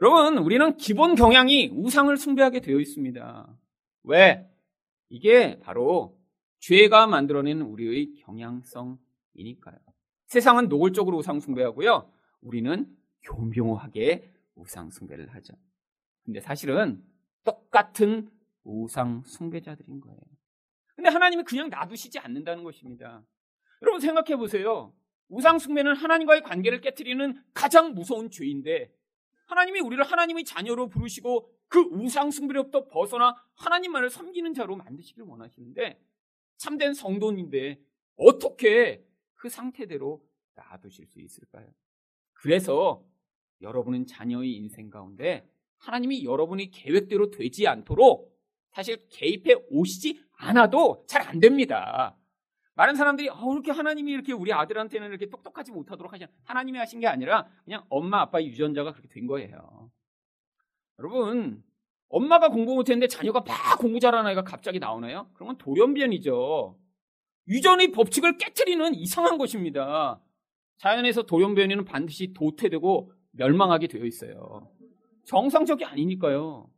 여러분, 0.00 0.38
우리는 0.38 0.76
기본 0.76 1.16
경향이 1.16 1.70
우상을 1.74 2.16
숭배하게 2.16 2.60
되어 2.60 2.78
있습니다. 2.78 3.58
왜? 4.04 4.48
이게 5.08 5.58
바로 5.58 6.16
죄가 6.60 7.08
만들어낸 7.08 7.62
우리의 7.62 8.14
경향성이니까요. 8.14 9.76
세상은 10.26 10.68
노골적으로 10.68 11.18
우상 11.18 11.40
숭배하고요. 11.40 12.12
우리는 12.42 12.86
교묘하게 13.22 14.30
우상 14.54 14.90
숭배를 14.90 15.34
하죠. 15.34 15.54
근데 16.28 16.40
사실은 16.40 17.02
똑같은 17.42 18.30
우상 18.62 19.22
숭배자들인 19.24 19.98
거예요. 19.98 20.20
근데 20.94 21.08
하나님이 21.08 21.42
그냥 21.44 21.70
놔두시지 21.70 22.18
않는다는 22.18 22.64
것입니다. 22.64 23.24
여러분 23.80 23.98
생각해 23.98 24.36
보세요. 24.36 24.94
우상 25.28 25.58
숭배는 25.58 25.96
하나님과의 25.96 26.42
관계를 26.42 26.82
깨뜨리는 26.82 27.42
가장 27.54 27.94
무서운 27.94 28.28
죄인데 28.28 28.92
하나님이 29.46 29.80
우리를 29.80 30.04
하나님의 30.04 30.44
자녀로 30.44 30.90
부르시고 30.90 31.50
그 31.66 31.80
우상 31.92 32.30
숭배로부터 32.30 32.88
벗어나 32.88 33.34
하나님만을 33.54 34.10
섬기는 34.10 34.52
자로 34.52 34.76
만드시길 34.76 35.22
원하시는데 35.22 35.98
참된 36.58 36.92
성도인데 36.92 37.80
어떻게 38.16 39.02
그 39.32 39.48
상태대로 39.48 40.22
놔두실 40.56 41.06
수 41.06 41.22
있을까요? 41.22 41.72
그래서 42.34 43.02
여러분은 43.62 44.04
자녀의 44.04 44.52
인생 44.52 44.90
가운데 44.90 45.48
하나님이 45.78 46.24
여러분의 46.24 46.70
계획대로 46.70 47.30
되지 47.30 47.66
않도록 47.66 48.36
사실 48.72 49.06
개입해 49.10 49.54
오시지 49.70 50.20
않아도 50.38 51.04
잘 51.08 51.26
안 51.28 51.40
됩니다. 51.40 52.16
많은 52.74 52.94
사람들이 52.94 53.28
어, 53.28 53.52
이렇게 53.52 53.72
하나님이 53.72 54.12
이렇게 54.12 54.32
우리 54.32 54.52
아들한테는 54.52 55.08
이렇게 55.08 55.26
똑똑하지 55.28 55.72
못하도록 55.72 56.12
하시 56.12 56.26
하나님이 56.44 56.78
하신 56.78 57.00
게 57.00 57.06
아니라 57.08 57.48
그냥 57.64 57.84
엄마 57.88 58.20
아빠의 58.20 58.46
유전자가 58.46 58.92
그렇게 58.92 59.08
된 59.08 59.26
거예요. 59.26 59.90
여러분 61.00 61.62
엄마가 62.08 62.48
공부 62.48 62.74
못했는데 62.74 63.08
자녀가 63.08 63.40
막 63.40 63.78
공부 63.78 63.98
잘하는 64.00 64.28
아이가 64.28 64.42
갑자기 64.42 64.78
나오나요? 64.78 65.28
그러면 65.34 65.58
돌연변이죠. 65.58 66.78
유전의 67.48 67.92
법칙을 67.92 68.38
깨뜨리는 68.38 68.94
이상한 68.94 69.38
것입니다. 69.38 70.20
자연에서 70.78 71.22
돌연변이는 71.22 71.84
반드시 71.84 72.32
도태되고 72.32 73.12
멸망하게 73.32 73.88
되어 73.88 74.04
있어요. 74.04 74.70
정상적이 75.28 75.84
아니니까요. 75.84 76.70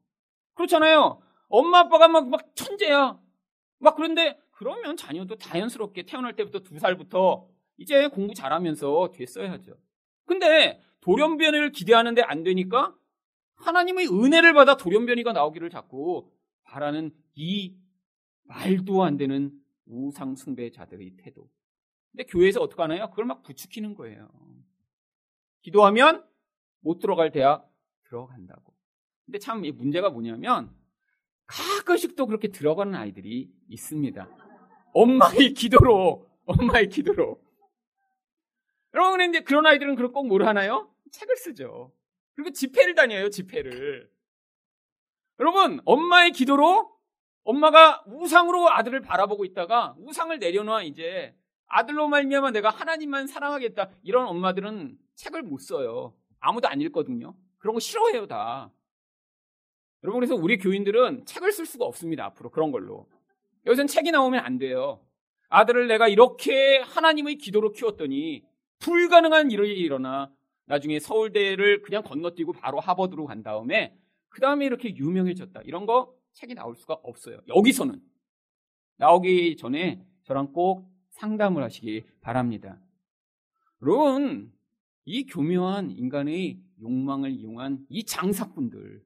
그렇잖아요. 0.54 1.22
엄마 1.48 1.80
아빠가 1.80 2.08
막, 2.08 2.28
막 2.28 2.54
천재야. 2.56 3.18
막 3.78 3.94
그런데 3.94 4.38
그러면 4.50 4.96
자녀도 4.96 5.36
자연스럽게 5.36 6.02
태어날 6.02 6.34
때부터 6.34 6.58
두 6.58 6.78
살부터 6.78 7.48
이제 7.78 8.08
공부 8.08 8.34
잘하면서 8.34 9.12
됐어야죠. 9.14 9.76
근데 10.26 10.82
돌연변이를 11.00 11.70
기대하는데 11.70 12.20
안 12.22 12.42
되니까 12.42 12.94
하나님의 13.54 14.08
은혜를 14.08 14.52
받아 14.52 14.76
돌연변이가 14.76 15.32
나오기를 15.32 15.70
자꾸 15.70 16.28
바라는 16.64 17.12
이 17.36 17.76
말도 18.42 19.04
안 19.04 19.16
되는 19.16 19.52
우상 19.86 20.34
숭배자들의 20.34 21.12
태도. 21.18 21.48
근데 22.10 22.24
교회에서 22.24 22.60
어떻게 22.60 22.82
하나요? 22.82 23.08
그걸 23.10 23.26
막 23.26 23.44
부추기는 23.44 23.94
거예요. 23.94 24.28
기도하면 25.62 26.26
못 26.80 26.98
들어갈 26.98 27.30
대학 27.30 27.69
들어간다고. 28.10 28.74
근데 29.24 29.38
참 29.38 29.62
문제가 29.62 30.10
뭐냐면 30.10 30.74
가끔씩 31.46 32.16
또 32.16 32.26
그렇게 32.26 32.48
들어가는 32.48 32.94
아이들이 32.94 33.50
있습니다. 33.68 34.28
엄마의 34.92 35.54
기도로, 35.54 36.26
엄마의 36.46 36.88
기도로. 36.88 37.40
여러분, 38.94 39.18
근데 39.18 39.40
그런 39.40 39.66
아이들은 39.66 39.94
그걸 39.94 40.12
꼭 40.12 40.26
뭘 40.26 40.44
하나요? 40.44 40.92
책을 41.12 41.36
쓰죠. 41.36 41.92
그리고 42.34 42.50
집회를 42.50 42.94
다녀요, 42.94 43.30
집회를. 43.30 44.10
여러분, 45.38 45.80
엄마의 45.84 46.32
기도로 46.32 46.90
엄마가 47.44 48.04
우상으로 48.06 48.70
아들을 48.70 49.00
바라보고 49.00 49.44
있다가 49.44 49.94
우상을 49.98 50.38
내려놔 50.38 50.82
이제 50.82 51.34
아들로 51.66 52.08
말미암아 52.08 52.50
내가 52.50 52.70
하나님만 52.70 53.26
사랑하겠다. 53.28 53.90
이런 54.02 54.26
엄마들은 54.26 54.98
책을 55.14 55.42
못 55.42 55.58
써요. 55.58 56.14
아무도 56.40 56.68
안 56.68 56.80
읽거든요. 56.80 57.34
그런 57.60 57.74
거 57.74 57.80
싫어해요, 57.80 58.26
다. 58.26 58.70
여러분, 60.02 60.18
그래서 60.18 60.34
우리 60.34 60.58
교인들은 60.58 61.26
책을 61.26 61.52
쓸 61.52 61.66
수가 61.66 61.84
없습니다. 61.84 62.24
앞으로 62.24 62.50
그런 62.50 62.72
걸로. 62.72 63.08
여기서는 63.66 63.86
책이 63.86 64.10
나오면 64.10 64.44
안 64.44 64.58
돼요. 64.58 65.00
아들을 65.50 65.86
내가 65.86 66.08
이렇게 66.08 66.78
하나님의 66.78 67.36
기도로 67.36 67.72
키웠더니 67.72 68.44
불가능한 68.78 69.50
일이 69.50 69.78
일어나 69.78 70.32
나중에 70.64 70.98
서울대를 71.00 71.82
그냥 71.82 72.02
건너뛰고 72.02 72.52
바로 72.52 72.80
하버드로 72.80 73.26
간 73.26 73.42
다음에 73.42 73.96
그 74.28 74.40
다음에 74.40 74.64
이렇게 74.64 74.94
유명해졌다. 74.94 75.60
이런 75.62 75.84
거 75.84 76.14
책이 76.32 76.54
나올 76.54 76.76
수가 76.76 76.94
없어요. 77.02 77.40
여기서는. 77.48 78.00
나오기 78.96 79.56
전에 79.56 80.02
저랑 80.22 80.52
꼭 80.52 80.88
상담을 81.10 81.62
하시기 81.62 82.04
바랍니다. 82.20 82.78
여러분, 83.82 84.52
이 85.04 85.24
교묘한 85.26 85.90
인간의 85.90 86.60
욕망을 86.80 87.30
이용한 87.30 87.86
이 87.88 88.04
장사꾼들. 88.04 89.02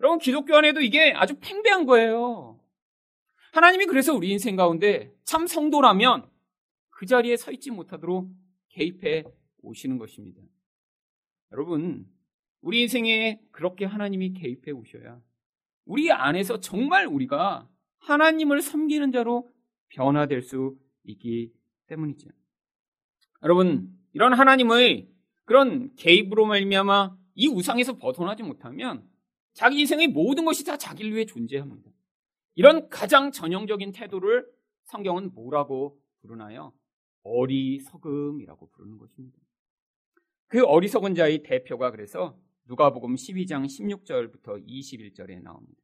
여러분, 0.00 0.18
기독교 0.18 0.56
안에도 0.56 0.80
이게 0.80 1.12
아주 1.12 1.36
팽배한 1.40 1.86
거예요. 1.86 2.60
하나님이 3.52 3.86
그래서 3.86 4.12
우리 4.14 4.30
인생 4.30 4.56
가운데 4.56 5.14
참 5.24 5.46
성도라면 5.46 6.28
그 6.90 7.06
자리에 7.06 7.36
서 7.36 7.52
있지 7.52 7.70
못하도록 7.70 8.28
개입해 8.70 9.24
오시는 9.62 9.98
것입니다. 9.98 10.42
여러분, 11.52 12.06
우리 12.60 12.82
인생에 12.82 13.40
그렇게 13.52 13.84
하나님이 13.84 14.32
개입해 14.32 14.72
오셔야 14.72 15.20
우리 15.84 16.10
안에서 16.10 16.60
정말 16.60 17.06
우리가 17.06 17.68
하나님을 17.98 18.62
섬기는 18.62 19.12
자로 19.12 19.50
변화될 19.88 20.42
수 20.42 20.76
있기 21.04 21.52
때문이죠. 21.86 22.28
여러분, 23.42 23.94
이런 24.12 24.32
하나님의 24.32 25.13
그런 25.44 25.94
개입으로 25.96 26.46
말미암아 26.46 27.16
이 27.34 27.48
우상에서 27.48 27.98
벗어나지 27.98 28.42
못하면 28.42 29.08
자기 29.52 29.78
인생의 29.80 30.08
모든 30.08 30.44
것이 30.44 30.64
다 30.64 30.76
자기를 30.76 31.12
위해 31.12 31.24
존재합니다. 31.24 31.90
이런 32.54 32.88
가장 32.88 33.30
전형적인 33.30 33.92
태도를 33.92 34.46
성경은 34.84 35.32
뭐라고 35.34 36.00
부르나요? 36.20 36.72
어리석음이라고 37.22 38.70
부르는 38.70 38.98
것입니다. 38.98 39.38
그 40.48 40.64
어리석은 40.64 41.14
자의 41.14 41.42
대표가 41.42 41.90
그래서 41.90 42.38
누가복음 42.66 43.14
12장 43.14 43.66
16절부터 43.66 44.66
21절에 44.66 45.42
나옵니다. 45.42 45.80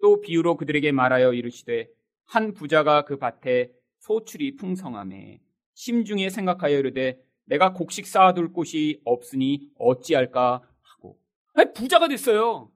또 0.00 0.20
비유로 0.20 0.56
그들에게 0.56 0.92
말하여 0.92 1.32
이르시되 1.32 1.88
한 2.24 2.52
부자가 2.52 3.04
그 3.04 3.16
밭에 3.16 3.72
소출이 3.98 4.56
풍성함에 4.56 5.40
심중에 5.74 6.30
생각하여 6.30 6.78
이르되 6.78 7.20
내가 7.46 7.72
곡식 7.72 8.06
쌓아둘 8.06 8.52
곳이 8.52 9.00
없으니 9.04 9.70
어찌할까 9.78 10.62
하고 10.82 11.18
아니, 11.54 11.72
부자가 11.72 12.08
됐어요. 12.08 12.70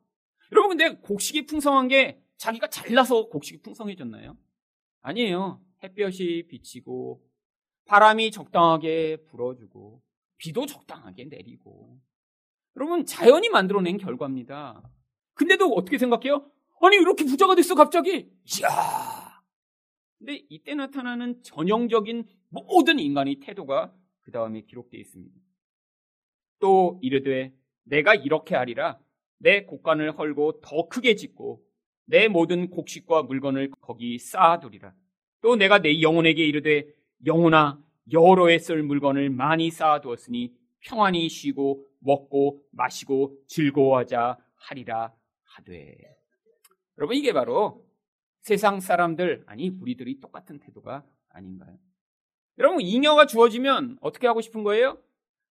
여러분 0.52 0.76
근데 0.76 0.96
곡식이 0.96 1.46
풍성한 1.46 1.88
게 1.88 2.20
자기가 2.36 2.68
잘나서 2.68 3.28
곡식이 3.28 3.62
풍성해졌나요? 3.62 4.36
아니에요. 5.02 5.60
햇볕이 5.82 6.46
비치고 6.48 7.22
바람이 7.86 8.30
적당하게 8.30 9.18
불어주고 9.26 10.02
비도 10.38 10.66
적당하게 10.66 11.26
내리고 11.26 11.98
여러분 12.76 13.04
자연이 13.04 13.48
만들어낸 13.48 13.98
결과입니다. 13.98 14.82
근데도 15.34 15.72
어떻게 15.72 15.98
생각해요? 15.98 16.50
아니 16.82 16.96
이렇게 16.96 17.24
부자가 17.24 17.54
됐어 17.54 17.74
갑자기? 17.74 18.30
이야. 18.60 19.40
근데 20.18 20.42
이때 20.48 20.74
나타나는 20.74 21.42
전형적인 21.42 22.26
모든 22.48 22.98
인간의 22.98 23.40
태도가 23.40 23.92
그 24.30 24.32
다음에 24.32 24.60
기록되어 24.60 25.00
있습니다. 25.00 25.37
또 26.60 27.00
이르되 27.02 27.52
내가 27.82 28.14
이렇게 28.14 28.54
하리라 28.54 29.00
내 29.38 29.64
곡간을 29.64 30.16
헐고 30.16 30.60
더 30.60 30.87
크게 30.87 31.16
짓고 31.16 31.60
내 32.04 32.28
모든 32.28 32.71
곡식과 32.71 33.25
물건을 33.25 33.73
거기 33.80 34.19
쌓아두리라. 34.19 34.95
또 35.40 35.56
내가 35.56 35.80
내 35.80 36.00
영혼에게 36.00 36.45
이르되 36.47 36.86
영혼아 37.26 37.82
해쓸 38.50 38.84
물건을 38.84 39.30
많이 39.30 39.71
쌓아두었으니 39.71 40.54
평안히 40.78 41.28
쉬고 41.28 41.84
먹고 41.99 42.62
마시고 42.71 43.36
즐거워하자 43.49 44.38
하리라 44.54 45.12
하되. 45.43 45.99
여러분 46.99 47.16
이게 47.16 47.32
바로 47.32 47.84
세상 48.43 48.78
사람들 48.78 49.43
아니 49.47 49.71
우리들이 49.71 50.21
똑같은 50.21 50.60
태도가 50.60 51.04
아닌가요? 51.30 51.78
여러분 52.60 52.80
잉여가 52.82 53.26
주어지면 53.26 53.99
어떻게 54.00 54.28
하고 54.28 54.40
싶은 54.40 54.62
거예요? 54.62 55.02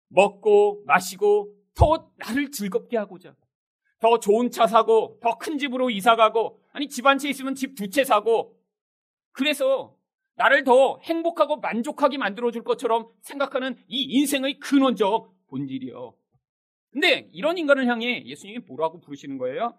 먹고 0.07 0.83
마시고 0.85 1.53
더 1.73 2.09
나를 2.17 2.51
즐겁게 2.51 2.95
하고자 2.97 3.35
더 3.99 4.19
좋은 4.19 4.49
차 4.51 4.65
사고 4.67 5.19
더 5.21 5.37
큰 5.37 5.57
집으로 5.57 5.89
이사 5.89 6.15
가고 6.15 6.61
아니 6.71 6.87
집 6.87 7.05
한 7.05 7.17
채 7.17 7.27
있으면 7.29 7.53
집 7.55 7.75
두 7.75 7.89
채 7.89 8.03
사고 8.05 8.57
그래서 9.33 9.97
나를 10.35 10.63
더 10.63 10.99
행복하고 10.99 11.57
만족하게 11.57 12.17
만들어 12.17 12.49
줄 12.51 12.63
것처럼 12.63 13.09
생각하는 13.21 13.75
이 13.87 14.03
인생의 14.03 14.59
근원적 14.59 15.33
본질이요. 15.47 16.15
근데 16.91 17.29
이런 17.33 17.57
인간을 17.57 17.87
향해 17.87 18.23
예수님이 18.25 18.59
뭐라고 18.59 19.01
부르시는 19.01 19.37
거예요? 19.37 19.77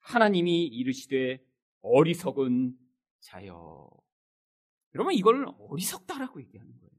하나님이 0.00 0.66
이르시되 0.66 1.40
어리석은 1.82 2.76
자여. 3.20 3.90
여러분 4.94 5.14
이걸 5.14 5.46
어리석다라고 5.58 6.40
얘기하는 6.42 6.72
거예요. 6.78 6.90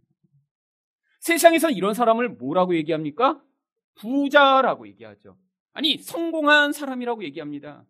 세상에서 1.19 1.69
이런 1.69 1.93
사람을 1.93 2.29
뭐라고 2.29 2.75
얘기합니까? 2.75 3.41
부자라고 3.95 4.87
얘기하죠. 4.87 5.37
아니 5.73 5.97
성공한 5.97 6.71
사람이라고 6.71 7.23
얘기합니다. 7.23 7.85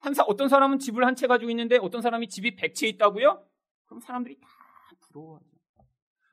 한 0.00 0.14
사, 0.14 0.22
어떤 0.24 0.48
사람은 0.48 0.78
집을 0.78 1.04
한 1.06 1.14
채 1.16 1.26
가지고 1.26 1.50
있는데 1.50 1.76
어떤 1.78 2.02
사람이 2.02 2.28
집이 2.28 2.56
백채 2.56 2.86
있다고요? 2.88 3.44
그럼 3.86 4.00
사람들이 4.00 4.38
다 4.40 4.48
부러워하죠. 5.00 5.46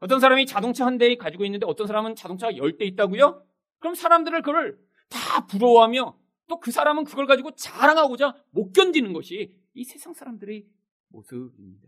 어떤 0.01 0.19
사람이 0.19 0.45
자동차 0.45 0.85
한 0.85 0.97
대 0.97 1.15
가지고 1.15 1.45
있는데 1.45 1.65
어떤 1.65 1.87
사람은 1.87 2.15
자동차가 2.15 2.55
열대 2.57 2.85
있다고요? 2.85 3.45
그럼 3.79 3.95
사람들을 3.95 4.41
그걸 4.41 4.79
다 5.09 5.45
부러워하며 5.47 6.17
또 6.47 6.59
그 6.59 6.71
사람은 6.71 7.03
그걸 7.03 7.27
가지고 7.27 7.51
자랑하고자 7.55 8.35
못 8.51 8.71
견디는 8.73 9.13
것이 9.13 9.55
이 9.73 9.83
세상 9.83 10.13
사람들의 10.13 10.65
모습입니다. 11.09 11.87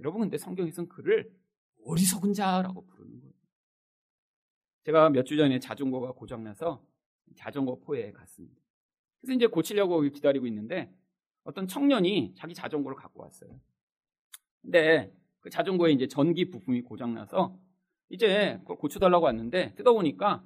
여러분 0.00 0.20
근데 0.22 0.38
성경에서는 0.38 0.88
그를 0.88 1.32
어리석은 1.84 2.32
자라고 2.32 2.84
부르는 2.86 3.20
거예요. 3.20 3.34
제가 4.84 5.10
몇 5.10 5.24
주 5.24 5.36
전에 5.36 5.58
자전거가 5.58 6.12
고장나서 6.12 6.84
자전거 7.36 7.76
포에 7.80 8.12
갔습니다. 8.12 8.56
그래서 9.20 9.34
이제 9.34 9.46
고치려고 9.46 10.00
기다리고 10.02 10.46
있는데 10.46 10.92
어떤 11.44 11.66
청년이 11.66 12.34
자기 12.36 12.54
자전거를 12.54 12.96
갖고 12.96 13.22
왔어요. 13.22 13.58
근데 14.62 15.12
그 15.40 15.50
자전거에 15.50 15.92
이제 15.92 16.06
전기 16.06 16.50
부품이 16.50 16.82
고장나서 16.82 17.58
이제 18.08 18.58
그걸 18.60 18.76
고쳐달라고 18.76 19.24
왔는데 19.24 19.74
뜯어보니까 19.74 20.44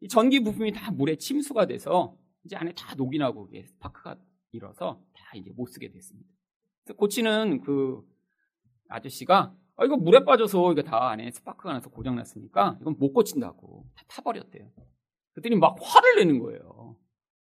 이 0.00 0.08
전기 0.08 0.40
부품이 0.40 0.72
다 0.72 0.90
물에 0.92 1.16
침수가 1.16 1.66
돼서 1.66 2.16
이제 2.44 2.56
안에 2.56 2.72
다 2.74 2.94
녹이 2.94 3.18
나고 3.18 3.48
이게 3.48 3.66
스파크가 3.66 4.16
일어서 4.52 5.02
다 5.12 5.36
이제 5.36 5.50
못 5.50 5.66
쓰게 5.66 5.90
됐습니다. 5.90 6.28
그래서 6.84 6.96
고치는 6.96 7.62
그 7.62 8.06
아저씨가 8.94 9.54
아, 9.76 9.84
이거 9.84 9.96
물에 9.96 10.24
빠져서 10.24 10.72
이거 10.72 10.82
다 10.82 11.10
안에 11.10 11.30
스파크가 11.32 11.72
나서 11.72 11.90
고장났으니까 11.90 12.78
이건 12.80 12.96
못 12.98 13.12
고친다고 13.12 13.86
다 13.94 14.04
타버렸대요. 14.08 14.70
그랬더니 15.32 15.56
막 15.56 15.76
화를 15.80 16.16
내는 16.16 16.38
거예요. 16.38 16.96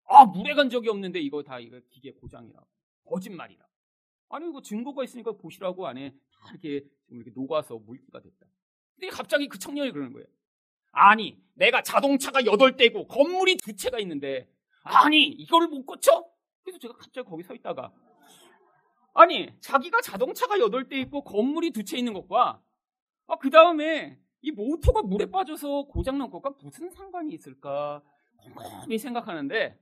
아, 0.09 0.25
물에 0.25 0.55
간 0.55 0.71
적이 0.71 0.89
없는데 0.89 1.21
이거 1.21 1.43
다 1.43 1.59
이거 1.59 1.79
기계 1.91 2.13
고장이라고. 2.13 2.67
거짓말이라고. 3.07 3.71
아니, 4.31 4.49
이거 4.49 4.63
증거가 4.63 5.05
있으니까 5.05 5.33
보시라고 5.33 5.87
안에 5.87 6.11
다 6.11 6.51
이렇게 6.51 6.87
지금 7.05 7.21
이렇게 7.21 7.31
녹아서 7.35 7.79
물기가 7.79 8.21
됐다. 8.21 8.47
근데 8.95 9.09
갑자기 9.09 9.47
그 9.47 9.59
청년이 9.59 9.93
그러는 9.93 10.13
거예요. 10.13 10.27
아니, 10.93 11.39
내가 11.55 11.83
자동차가 11.83 12.41
8대고 12.41 13.07
건물이 13.09 13.59
두 13.59 13.77
채가 13.77 13.99
있는데, 14.01 14.49
아니, 14.83 15.27
이걸 15.27 15.69
못 15.69 15.85
고쳐? 15.85 16.25
그래서 16.63 16.79
제가 16.79 16.95
갑자기 16.95 17.29
거기 17.29 17.43
서 17.43 17.55
있다가, 17.55 17.93
아니, 19.17 19.49
자기가 19.61 20.01
자동차가 20.03 20.59
8대 20.59 20.93
있고 21.03 21.25
건물이 21.25 21.71
두 21.73 21.83
채 21.85 21.97
있는 21.99 22.13
것과, 22.13 22.61
아, 23.29 23.37
그 23.39 23.51
다음에 23.51 24.19
이 24.43 24.51
모터가 24.53 25.03
물에 25.03 25.27
빠져서 25.31 25.85
고장난 25.85 26.31
것과 26.31 26.55
무슨 26.63 26.91
상관이 26.91 27.33
있을까? 27.35 28.03
곰곰이 28.37 28.99
생각하는데, 28.99 29.79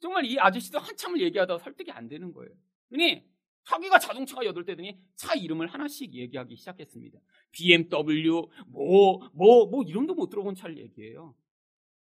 정말 0.00 0.24
이 0.24 0.38
아저씨도 0.38 0.78
한참을 0.78 1.20
얘기하다가 1.20 1.58
설득이 1.62 1.90
안 1.92 2.08
되는 2.08 2.32
거예요. 2.32 2.52
그니 2.88 3.24
자기가 3.64 3.98
자동차가 3.98 4.42
8대더니 4.42 4.96
차 5.16 5.34
이름을 5.34 5.66
하나씩 5.66 6.14
얘기하기 6.14 6.56
시작했습니다. 6.56 7.18
BMW, 7.52 8.48
뭐, 8.68 9.20
뭐, 9.34 9.66
뭐, 9.66 9.82
이름도 9.82 10.14
못 10.14 10.30
들어본 10.30 10.54
차를 10.54 10.78
얘기해요. 10.78 11.34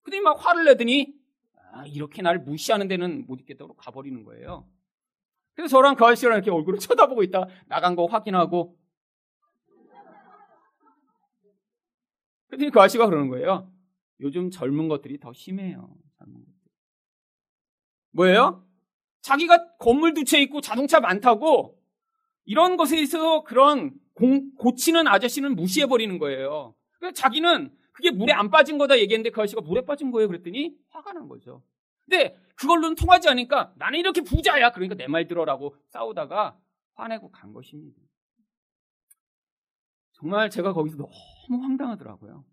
그더니 0.04 0.22
막 0.22 0.34
화를 0.46 0.66
내더니, 0.66 1.14
아, 1.74 1.86
이렇게 1.88 2.22
날 2.22 2.40
무시하는 2.40 2.88
데는 2.88 3.26
못 3.28 3.42
있겠다고 3.42 3.76
가버리는 3.76 4.24
거예요. 4.24 4.68
그래서 5.56 5.70
저랑 5.78 5.96
그 5.96 6.06
아저씨랑 6.06 6.36
이렇게 6.36 6.52
얼굴을 6.52 6.78
쳐다보고 6.80 7.24
있다 7.24 7.48
나간 7.68 7.96
거 7.96 8.06
확인하고, 8.06 8.78
그랬더니 12.48 12.72
그 12.72 12.80
아저씨가 12.80 13.06
그러는 13.08 13.30
거예요. 13.30 13.72
요즘 14.22 14.50
젊은 14.50 14.88
것들이 14.88 15.20
더 15.20 15.34
심해요. 15.34 15.94
젊은 16.18 16.34
것들. 16.40 16.54
뭐예요? 18.12 18.66
자기가 19.22 19.78
건물 19.78 20.14
두 20.14 20.24
채 20.24 20.40
있고 20.44 20.62
자동차 20.62 21.00
많다고 21.00 21.78
이런 22.46 22.78
것에 22.78 23.00
있어서 23.02 23.44
그런 23.44 23.92
공, 24.14 24.54
고치는 24.56 25.08
아저씨는 25.08 25.56
무시해버리는 25.56 26.18
거예요. 26.20 26.76
그래서 27.00 27.14
자기는 27.14 27.76
그게 27.92 28.12
물에 28.12 28.32
안 28.34 28.50
빠진 28.52 28.78
거다 28.78 29.00
얘기했는데 29.00 29.32
그 29.32 29.42
아저씨가 29.42 29.62
물에 29.62 29.82
빠진 29.82 30.12
거예요. 30.12 30.28
그랬더니 30.28 30.76
화가 30.90 31.14
난 31.14 31.28
거죠. 31.28 31.64
근데 32.08 32.38
그걸로는 32.56 32.96
통하지 32.96 33.28
않으니까 33.30 33.74
나는 33.78 34.00
이렇게 34.00 34.22
부자야. 34.22 34.72
그러니까 34.72 34.96
내 34.96 35.08
말 35.08 35.28
들어라고 35.28 35.76
싸우다가 35.90 36.58
화내고 36.96 37.32
간 37.32 37.52
것입니다. 37.54 38.00
정말 40.14 40.50
제가 40.50 40.72
거기서 40.74 40.98
너무 40.98 41.64
황당하더라고요. 41.64 42.46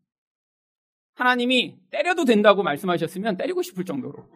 하나님이 1.15 1.79
때려도 1.91 2.25
된다고 2.25 2.62
말씀하셨으면 2.62 3.37
때리고 3.37 3.62
싶을 3.62 3.85
정도로. 3.85 4.29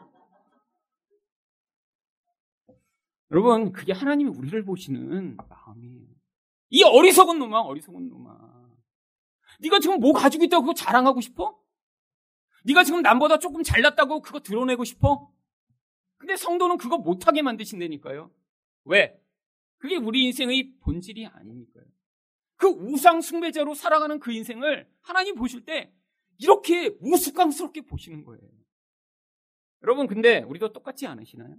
여러분, 3.32 3.72
그게 3.72 3.92
하나님이 3.92 4.30
우리를 4.30 4.64
보시는 4.64 5.36
마음이에요. 5.48 6.06
이 6.70 6.84
어리석은 6.84 7.38
놈아, 7.40 7.60
어리석은 7.62 8.08
놈아. 8.08 8.56
네가 9.60 9.80
지금 9.80 9.98
뭐 9.98 10.12
가지고 10.12 10.44
있다고 10.44 10.62
그거 10.62 10.74
자랑하고 10.74 11.20
싶어? 11.20 11.58
네가 12.66 12.84
지금 12.84 13.02
남보다 13.02 13.38
조금 13.38 13.62
잘났다고 13.62 14.20
그거 14.22 14.40
드러내고 14.40 14.84
싶어? 14.84 15.30
근데 16.18 16.36
성도는 16.36 16.78
그거 16.78 16.98
못하게 16.98 17.42
만드신다니까요. 17.42 18.30
왜? 18.84 19.16
그게 19.78 19.96
우리 19.96 20.24
인생의 20.24 20.74
본질이 20.80 21.26
아니니까요. 21.26 21.84
그 22.56 22.68
우상 22.68 23.20
숭배자로 23.20 23.74
살아가는 23.74 24.18
그 24.18 24.32
인생을 24.32 24.88
하나님 25.00 25.34
보실 25.34 25.64
때 25.64 25.92
이렇게 26.38 26.96
우스꽝스럽게 27.00 27.82
보시는 27.82 28.24
거예요. 28.24 28.42
여러분, 29.82 30.06
근데 30.06 30.38
우리도 30.42 30.72
똑같지 30.72 31.06
않으시나요? 31.06 31.54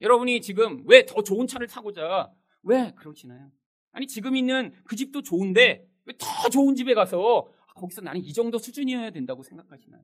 여러분이 0.00 0.40
지금 0.40 0.84
왜 0.86 1.06
더 1.06 1.22
좋은 1.22 1.46
차를 1.46 1.66
타고자 1.68 2.30
왜 2.62 2.92
그러시나요? 2.96 3.50
아니 3.92 4.06
지금 4.06 4.36
있는 4.36 4.72
그 4.84 4.94
집도 4.96 5.22
좋은데 5.22 5.88
왜 6.04 6.14
더 6.18 6.48
좋은 6.50 6.74
집에 6.74 6.94
가서 6.94 7.48
거기서 7.78 8.02
나는 8.02 8.20
이 8.20 8.32
정도 8.32 8.58
수준이어야 8.58 9.10
된다고 9.10 9.42
생각하시나요? 9.42 10.02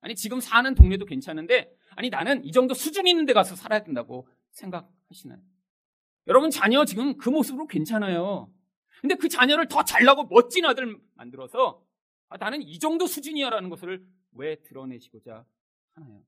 아니 0.00 0.14
지금 0.14 0.40
사는 0.40 0.74
동네도 0.74 1.04
괜찮은데 1.04 1.74
아니 1.96 2.10
나는 2.10 2.44
이 2.44 2.52
정도 2.52 2.74
수준 2.74 3.06
있는 3.06 3.26
데 3.26 3.32
가서 3.32 3.56
살아야 3.56 3.82
된다고 3.82 4.28
생각하시나요? 4.52 5.40
여러분 6.28 6.50
자녀 6.50 6.84
지금 6.84 7.16
그 7.16 7.28
모습으로 7.28 7.66
괜찮아요. 7.66 8.52
근데 9.00 9.14
그 9.14 9.28
자녀를 9.28 9.68
더 9.68 9.84
잘나고 9.84 10.24
멋진 10.24 10.64
아들 10.64 10.98
만들어서 11.14 11.82
아, 12.28 12.36
나는 12.36 12.62
이 12.62 12.78
정도 12.78 13.06
수준이야라는 13.06 13.70
것을 13.70 14.06
왜 14.32 14.56
드러내시고자 14.62 15.44
하나요? 15.94 16.22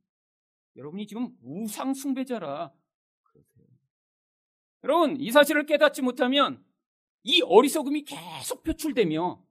여러분이 0.76 1.06
지금 1.06 1.30
우상 1.42 1.94
숭배자라 1.94 2.72
그러세요. 3.22 3.66
여러분 4.84 5.20
이 5.20 5.30
사실을 5.30 5.66
깨닫지 5.66 6.02
못하면 6.02 6.64
이 7.24 7.42
어리석음이 7.42 8.04
계속 8.04 8.62
표출되며 8.62 9.42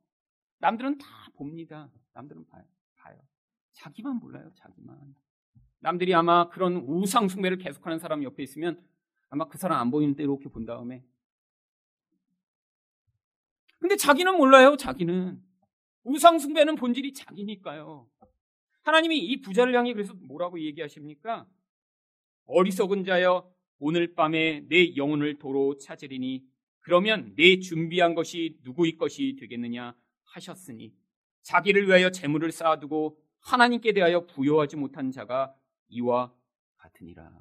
남들은 0.59 0.97
다 0.97 1.26
봅니다. 1.37 1.89
남들은 2.13 2.45
봐요. 2.47 2.65
봐요. 2.95 3.17
자기만 3.73 4.17
몰라요. 4.17 4.51
자기만. 4.55 5.15
남들이 5.79 6.13
아마 6.13 6.49
그런 6.49 6.77
우상 6.77 7.29
숭배를 7.29 7.57
계속하는 7.57 7.99
사람 7.99 8.23
옆에 8.23 8.43
있으면 8.43 8.83
아마 9.29 9.47
그 9.47 9.57
사람 9.57 9.79
안 9.79 9.91
보이는 9.91 10.15
대로 10.15 10.33
이렇게 10.33 10.49
본 10.49 10.65
다음에 10.65 11.03
근데 13.79 13.95
자기는 13.95 14.35
몰라요. 14.35 14.75
자기는 14.75 15.41
우상 16.03 16.39
숭배는 16.39 16.75
본질이 16.75 17.13
자기니까요. 17.13 18.09
하나님이 18.81 19.19
이 19.19 19.41
부자를 19.41 19.75
향해 19.75 19.93
그래서 19.93 20.13
뭐라고 20.15 20.59
얘기하십니까? 20.59 21.45
어리석은 22.45 23.03
자여 23.03 23.53
오늘 23.79 24.15
밤에 24.15 24.65
내 24.67 24.95
영혼을 24.95 25.37
도로 25.37 25.77
찾으리니 25.77 26.43
그러면 26.79 27.33
내 27.35 27.59
준비한 27.59 28.15
것이 28.15 28.57
누구의 28.63 28.95
것이 28.97 29.35
되겠느냐 29.39 29.93
하셨으니 30.23 30.93
자기를 31.47 31.87
위하여 31.87 32.11
재물을 32.11 32.51
쌓아두고 32.51 33.17
하나님께 33.39 33.93
대하여 33.93 34.25
부여하지 34.25 34.75
못한 34.75 35.11
자가 35.11 35.55
이와 35.87 36.33
같으니라. 36.75 37.31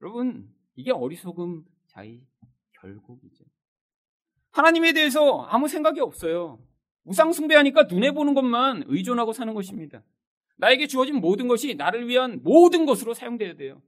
여러분, 0.00 0.48
이게 0.76 0.92
어리석음 0.92 1.64
자의 1.86 2.24
결국이죠. 2.80 3.44
하나님에 4.52 4.92
대해서 4.92 5.42
아무 5.42 5.66
생각이 5.66 6.00
없어요. 6.00 6.64
우상숭배하니까 7.04 7.84
눈에 7.84 8.12
보는 8.12 8.34
것만 8.34 8.84
의존하고 8.86 9.32
사는 9.32 9.52
것입니다. 9.54 10.04
나에게 10.56 10.86
주어진 10.86 11.16
모든 11.16 11.48
것이 11.48 11.74
나를 11.74 12.06
위한 12.06 12.40
모든 12.44 12.86
것으로 12.86 13.12
사용돼야 13.12 13.54
돼요. 13.54 13.82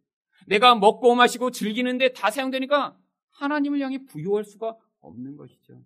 내가 0.49 0.75
먹고 0.75 1.15
마시고 1.15 1.53
즐기는데 1.53 2.13
다 2.13 2.33
사용되니까 2.33 2.99
하나님을 3.31 3.79
향해 3.81 4.05
부여할 4.05 4.45
수가 4.45 4.77
없는 5.01 5.37
것이죠. 5.37 5.81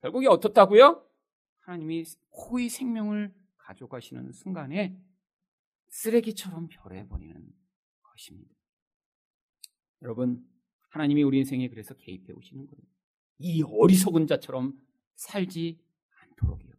결국에 0.00 0.28
어떻다고요? 0.28 1.09
하나님이 1.60 2.04
코의 2.30 2.68
생명을 2.68 3.34
가져가시는 3.58 4.32
순간에 4.32 4.98
쓰레기처럼 5.88 6.68
별해버리는 6.68 7.52
것입니다. 8.02 8.54
여러분, 10.02 10.44
하나님이 10.90 11.22
우리 11.22 11.38
인생에 11.38 11.68
그래서 11.68 11.94
개입해 11.94 12.32
오시는 12.32 12.66
거예요. 12.66 12.82
이 13.38 13.62
어리석은 13.62 14.26
자처럼 14.26 14.78
살지 15.14 15.78
않도록이요. 16.22 16.72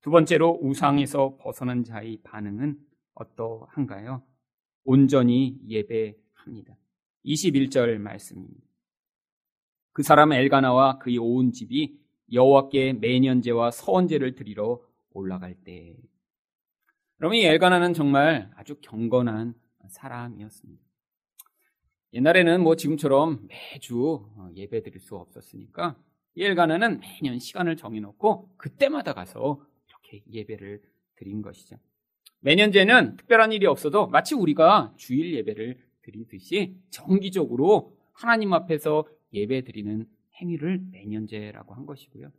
두 0.00 0.10
번째로 0.10 0.58
우상에서 0.60 1.36
벗어난 1.40 1.84
자의 1.84 2.20
반응은 2.22 2.78
어떠한가요? 3.14 4.22
온전히 4.84 5.58
예배합니다. 5.66 6.76
21절 7.24 7.98
말씀입니다. 7.98 8.66
그 9.92 10.02
사람 10.02 10.32
엘가나와 10.32 10.98
그의 10.98 11.18
온 11.18 11.52
집이 11.52 12.03
여호와께 12.32 12.94
매년제와 12.94 13.70
서원제를 13.70 14.34
드리러 14.34 14.80
올라갈 15.10 15.54
때. 15.54 15.96
여러분 17.20 17.36
이 17.38 17.44
엘가나는 17.44 17.94
정말 17.94 18.50
아주 18.56 18.76
경건한 18.80 19.54
사람이었습니다. 19.88 20.82
옛날에는 22.14 22.62
뭐 22.62 22.76
지금처럼 22.76 23.48
매주 23.48 24.24
예배 24.54 24.82
드릴 24.82 25.00
수 25.00 25.16
없었으니까 25.16 25.96
이 26.36 26.44
엘가나는 26.44 27.00
매년 27.00 27.38
시간을 27.38 27.76
정해놓고 27.76 28.50
그때마다 28.56 29.14
가서 29.14 29.64
이렇게 29.88 30.22
예배를 30.30 30.82
드린 31.16 31.42
것이죠. 31.42 31.76
매년제는 32.40 33.16
특별한 33.16 33.52
일이 33.52 33.66
없어도 33.66 34.06
마치 34.08 34.34
우리가 34.34 34.92
주일 34.96 35.34
예배를 35.34 35.78
드리듯이 36.02 36.76
정기적으로 36.90 37.96
하나님 38.12 38.52
앞에서 38.52 39.06
예배 39.32 39.62
드리는 39.62 40.06
행위를 40.40 40.80
매년제라고 40.92 41.74
한 41.74 41.86
것이고요. 41.86 42.30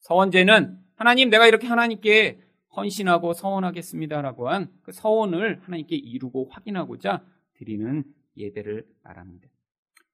서원제는 0.00 0.78
하나님 0.96 1.30
내가 1.30 1.46
이렇게 1.46 1.66
하나님께 1.66 2.40
헌신하고 2.76 3.32
서원하겠습니다라고 3.32 4.48
한 4.48 4.68
그 4.82 4.92
서원을 4.92 5.60
하나님께 5.62 5.96
이루고 5.96 6.48
확인하고자 6.50 7.24
드리는 7.54 8.04
예배를 8.36 8.84
말합니다. 9.02 9.48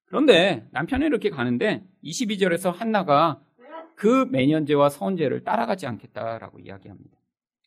그런데 0.05 0.67
남편이 0.71 1.05
이렇게 1.05 1.29
가는데 1.29 1.83
22절에서 2.03 2.71
한나가 2.71 3.41
그 3.95 4.25
매년제와 4.31 4.89
서원제를 4.89 5.43
따라가지 5.43 5.87
않겠다라고 5.87 6.59
이야기합니다. 6.59 7.17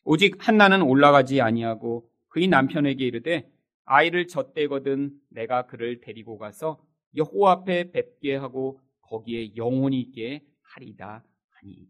오직 0.03 0.47
한나는 0.47 0.81
올라가지 0.81 1.41
아니하고 1.41 2.09
그의 2.27 2.47
남편에게 2.47 3.05
이르되 3.05 3.49
아이를 3.85 4.27
젖대거든 4.27 5.11
내가 5.29 5.65
그를 5.67 6.01
데리고 6.01 6.37
가서 6.37 6.79
여호와 7.15 7.51
앞에 7.51 7.91
뵙게 7.91 8.35
하고 8.35 8.79
거기에 9.05 9.55
영혼이 9.55 9.99
있게 10.01 10.45
하리다 10.61 11.23
하니. 11.49 11.87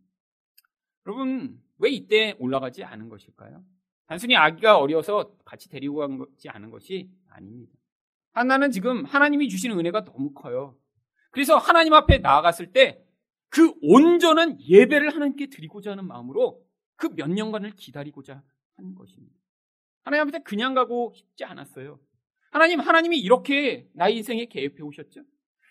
여러분 1.05 1.61
왜 1.77 1.89
이때 1.89 2.35
올라가지 2.39 2.83
않은 2.83 3.09
것일까요? 3.09 3.63
단순히 4.07 4.35
아기가 4.35 4.77
어려서 4.77 5.35
같이 5.45 5.69
데리고 5.69 5.97
가지 5.97 6.49
않은 6.49 6.69
것이 6.69 7.09
아닙니다. 7.29 7.73
하나는 8.33 8.71
지금 8.71 9.05
하나님이 9.05 9.49
주시는 9.49 9.79
은혜가 9.79 10.05
너무 10.05 10.33
커요. 10.33 10.77
그래서 11.31 11.57
하나님 11.57 11.93
앞에 11.93 12.19
나아갔을 12.19 12.71
때 12.71 13.05
그 13.55 13.73
온전한 13.81 14.59
예배를 14.59 15.15
하나님께 15.15 15.47
드리고자 15.47 15.91
하는 15.91 16.05
마음으로 16.07 16.61
그 16.97 17.07
몇 17.15 17.29
년간을 17.29 17.71
기다리고자 17.71 18.43
한 18.75 18.95
것입니다. 18.95 19.33
하나님 20.03 20.27
앞에 20.27 20.39
그냥 20.43 20.73
가고 20.73 21.13
싶지 21.15 21.45
않았어요. 21.45 21.97
하나님, 22.51 22.81
하나님이 22.81 23.17
이렇게 23.17 23.89
나의 23.93 24.17
인생에 24.17 24.45
개입해 24.47 24.81
오셨죠? 24.81 25.21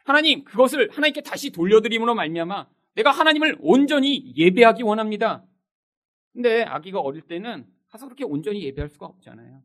하나님 0.05 0.45
그것을 0.45 0.91
하나님께 0.91 1.23
다시 1.23 1.51
돌려드림으로 1.51 2.15
말미암아 2.15 2.69
내가 2.95 3.11
하나님을 3.11 3.57
온전히 3.61 4.33
예배하기 4.37 4.83
원합니다. 4.83 5.45
근데 6.33 6.63
아기가 6.63 7.01
어릴 7.01 7.23
때는 7.23 7.67
가서 7.89 8.07
그렇게 8.07 8.25
온전히 8.25 8.63
예배할 8.65 8.89
수가 8.89 9.07
없잖아요. 9.07 9.63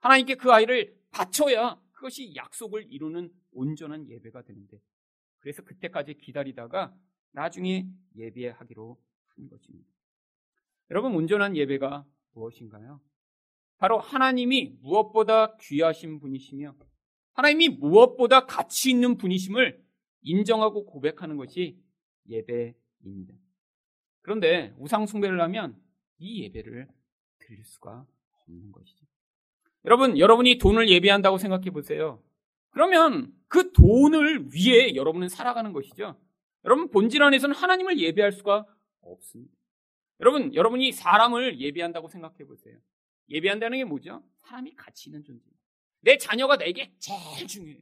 하나님께 0.00 0.34
그 0.34 0.52
아이를 0.52 0.96
바쳐야 1.10 1.80
그것이 1.92 2.34
약속을 2.34 2.86
이루는 2.90 3.30
온전한 3.52 4.08
예배가 4.08 4.42
되는데 4.42 4.78
그래서 5.40 5.62
그때까지 5.62 6.14
기다리다가 6.14 6.94
나중에 7.32 7.86
예배하기로 8.16 8.98
한 9.28 9.48
것입니다. 9.48 9.88
여러분, 10.90 11.14
온전한 11.14 11.56
예배가 11.56 12.04
무엇인가요? 12.32 13.00
바로 13.78 13.98
하나님이 13.98 14.78
무엇보다 14.80 15.56
귀하신 15.58 16.18
분이시며 16.18 16.74
하나님이 17.36 17.68
무엇보다 17.68 18.46
가치 18.46 18.90
있는 18.90 19.18
분이심을 19.18 19.78
인정하고 20.22 20.86
고백하는 20.86 21.36
것이 21.36 21.78
예배입니다. 22.28 23.34
그런데 24.22 24.74
우상숭배를 24.78 25.40
하면 25.42 25.80
이 26.18 26.42
예배를 26.44 26.88
드릴 27.38 27.64
수가 27.64 28.06
없는 28.40 28.72
것이죠. 28.72 29.06
여러분, 29.84 30.18
여러분이 30.18 30.58
돈을 30.58 30.88
예배한다고 30.88 31.36
생각해 31.38 31.70
보세요. 31.70 32.22
그러면 32.70 33.32
그 33.48 33.70
돈을 33.72 34.54
위해 34.54 34.94
여러분은 34.94 35.28
살아가는 35.28 35.72
것이죠. 35.72 36.18
여러분, 36.64 36.90
본질 36.90 37.22
안에서는 37.22 37.54
하나님을 37.54 38.00
예배할 38.00 38.32
수가 38.32 38.66
없습니다. 39.02 39.54
여러분, 40.20 40.54
여러분이 40.54 40.90
사람을 40.90 41.60
예배한다고 41.60 42.08
생각해 42.08 42.46
보세요. 42.46 42.78
예배한다는 43.28 43.78
게 43.78 43.84
뭐죠? 43.84 44.24
사람이 44.38 44.74
가치 44.74 45.10
있는 45.10 45.22
존재입니다. 45.22 45.55
내 46.00 46.16
자녀가 46.18 46.56
내게 46.56 46.92
제일 46.98 47.46
중요해요. 47.46 47.80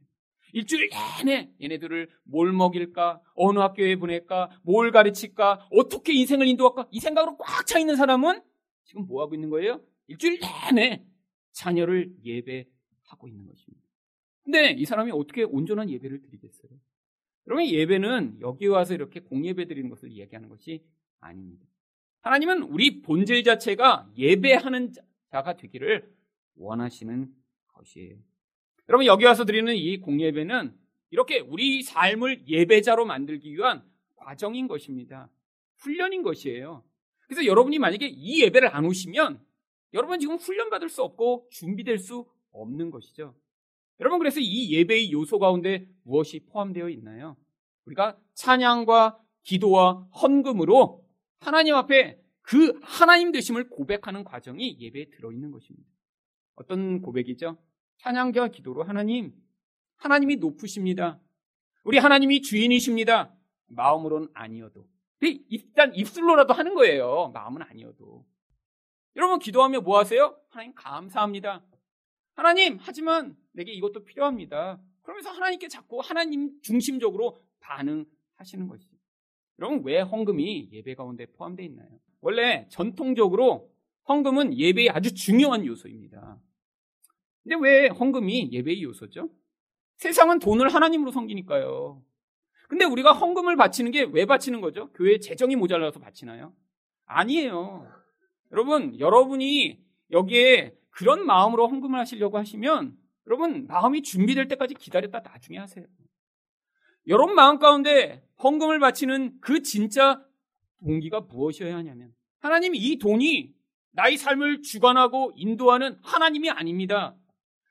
일주일 0.53 0.89
내내 1.19 1.51
얘네들을 1.61 2.09
뭘 2.23 2.53
먹일까, 2.53 3.21
어느 3.35 3.59
학교에 3.59 3.97
보낼까, 3.97 4.61
뭘 4.63 4.91
가르칠까, 4.91 5.67
어떻게 5.71 6.13
인생을 6.13 6.47
인도할까, 6.47 6.87
이 6.91 6.99
생각으로 6.99 7.37
꽉 7.37 7.65
차 7.65 7.77
있는 7.77 7.95
사람은 7.97 8.41
지금 8.85 9.05
뭐 9.05 9.21
하고 9.21 9.35
있는 9.35 9.49
거예요? 9.49 9.81
일주일 10.07 10.39
내내 10.71 11.05
자녀를 11.51 12.15
예배하고 12.23 13.27
있는 13.27 13.47
것입니다. 13.47 13.85
근데 14.43 14.71
이 14.71 14.85
사람이 14.85 15.11
어떻게 15.11 15.43
온전한 15.43 15.89
예배를 15.89 16.21
드리겠어요? 16.21 16.71
여러분, 17.47 17.65
예배는 17.65 18.37
여기 18.41 18.67
와서 18.67 18.93
이렇게 18.93 19.19
공예배 19.19 19.65
드리는 19.65 19.89
것을 19.89 20.11
이야기하는 20.11 20.47
것이 20.49 20.83
아닙니다. 21.19 21.65
하나님은 22.21 22.63
우리 22.63 23.01
본질 23.01 23.43
자체가 23.43 24.09
예배하는 24.17 24.93
자가 25.31 25.57
되기를 25.57 26.11
원하시는 26.55 27.27
것이에요. 27.75 28.17
여러분, 28.89 29.05
여기 29.05 29.25
와서 29.25 29.45
드리는 29.45 29.73
이 29.75 29.97
공예배는 29.99 30.75
이렇게 31.11 31.39
우리 31.39 31.83
삶을 31.83 32.47
예배자로 32.47 33.05
만들기 33.05 33.55
위한 33.55 33.83
과정인 34.15 34.67
것입니다. 34.67 35.29
훈련인 35.77 36.23
것이에요. 36.23 36.83
그래서 37.27 37.45
여러분이 37.45 37.79
만약에 37.79 38.07
이 38.07 38.41
예배를 38.43 38.75
안 38.75 38.85
오시면 38.85 39.43
여러분 39.93 40.19
지금 40.19 40.35
훈련받을 40.35 40.89
수 40.89 41.03
없고 41.03 41.47
준비될 41.51 41.97
수 41.97 42.25
없는 42.51 42.91
것이죠. 42.91 43.35
여러분 43.99 44.19
그래서 44.19 44.39
이 44.39 44.73
예배의 44.73 45.11
요소 45.11 45.39
가운데 45.39 45.87
무엇이 46.03 46.41
포함되어 46.45 46.89
있나요? 46.89 47.37
우리가 47.85 48.17
찬양과 48.33 49.19
기도와 49.43 50.07
헌금으로 50.21 51.05
하나님 51.39 51.75
앞에 51.75 52.19
그 52.41 52.77
하나님 52.81 53.31
되심을 53.31 53.69
고백하는 53.69 54.23
과정이 54.23 54.77
예배에 54.79 55.09
들어 55.11 55.31
있는 55.31 55.51
것입니다. 55.51 55.89
어떤 56.55 57.01
고백이죠? 57.01 57.57
찬양과 57.97 58.49
기도로 58.49 58.83
하나님, 58.83 59.33
하나님이 59.97 60.37
높으십니다. 60.37 61.19
우리 61.83 61.97
하나님이 61.97 62.41
주인이십니다. 62.41 63.33
마음으로는 63.67 64.29
아니어도. 64.33 64.87
일단 65.21 65.95
입술로라도 65.95 66.53
하는 66.53 66.73
거예요. 66.75 67.31
마음은 67.33 67.61
아니어도. 67.61 68.25
여러분 69.15 69.39
기도하며 69.39 69.81
뭐 69.81 69.97
하세요? 69.97 70.37
하나님 70.49 70.73
감사합니다. 70.75 71.63
하나님, 72.35 72.77
하지만 72.81 73.37
내게 73.53 73.71
이것도 73.71 74.03
필요합니다. 74.03 74.81
그러면서 75.03 75.29
하나님께 75.29 75.67
자꾸 75.67 75.99
하나님 75.99 76.59
중심적으로 76.61 77.39
반응하시는 77.61 78.67
것이죠. 78.67 78.97
여러분 79.59 79.83
왜 79.85 80.01
헌금이 80.01 80.69
예배 80.71 80.95
가운데 80.95 81.25
포함되어 81.27 81.65
있나요? 81.65 81.89
원래 82.19 82.67
전통적으로 82.69 83.71
헌금은 84.07 84.57
예배의 84.57 84.89
아주 84.89 85.13
중요한 85.13 85.65
요소입니다. 85.65 86.39
근데 87.43 87.55
왜 87.61 87.87
헌금이 87.87 88.49
예배의 88.51 88.83
요소죠? 88.83 89.29
세상은 89.97 90.39
돈을 90.39 90.73
하나님으로 90.73 91.11
섬기니까요. 91.11 92.03
근데 92.67 92.85
우리가 92.85 93.13
헌금을 93.13 93.55
바치는 93.55 93.91
게 93.91 94.03
왜 94.03 94.25
바치는 94.25 94.61
거죠? 94.61 94.91
교회 94.93 95.19
재정이 95.19 95.55
모자라서 95.55 95.99
바치나요? 95.99 96.53
아니에요. 97.05 97.87
여러분, 98.51 98.99
여러분이 98.99 99.79
여기에 100.11 100.75
그런 100.89 101.25
마음으로 101.25 101.67
헌금을 101.67 101.99
하시려고 101.99 102.37
하시면 102.37 102.97
여러분 103.27 103.67
마음이 103.67 104.01
준비될 104.01 104.47
때까지 104.47 104.75
기다렸다 104.75 105.19
나중에 105.19 105.57
하세요. 105.57 105.85
여러분 107.07 107.35
마음 107.35 107.59
가운데 107.59 108.23
헌금을 108.41 108.79
바치는 108.79 109.39
그 109.41 109.61
진짜 109.61 110.23
동기가 110.79 111.21
무엇이어야 111.21 111.75
하냐면 111.77 112.13
하나님 112.39 112.75
이 112.75 112.97
돈이 112.97 113.54
나의 113.95 114.17
삶을 114.17 114.61
주관하고 114.61 115.31
인도하는 115.35 115.97
하나님이 116.03 116.49
아닙니다. 116.49 117.15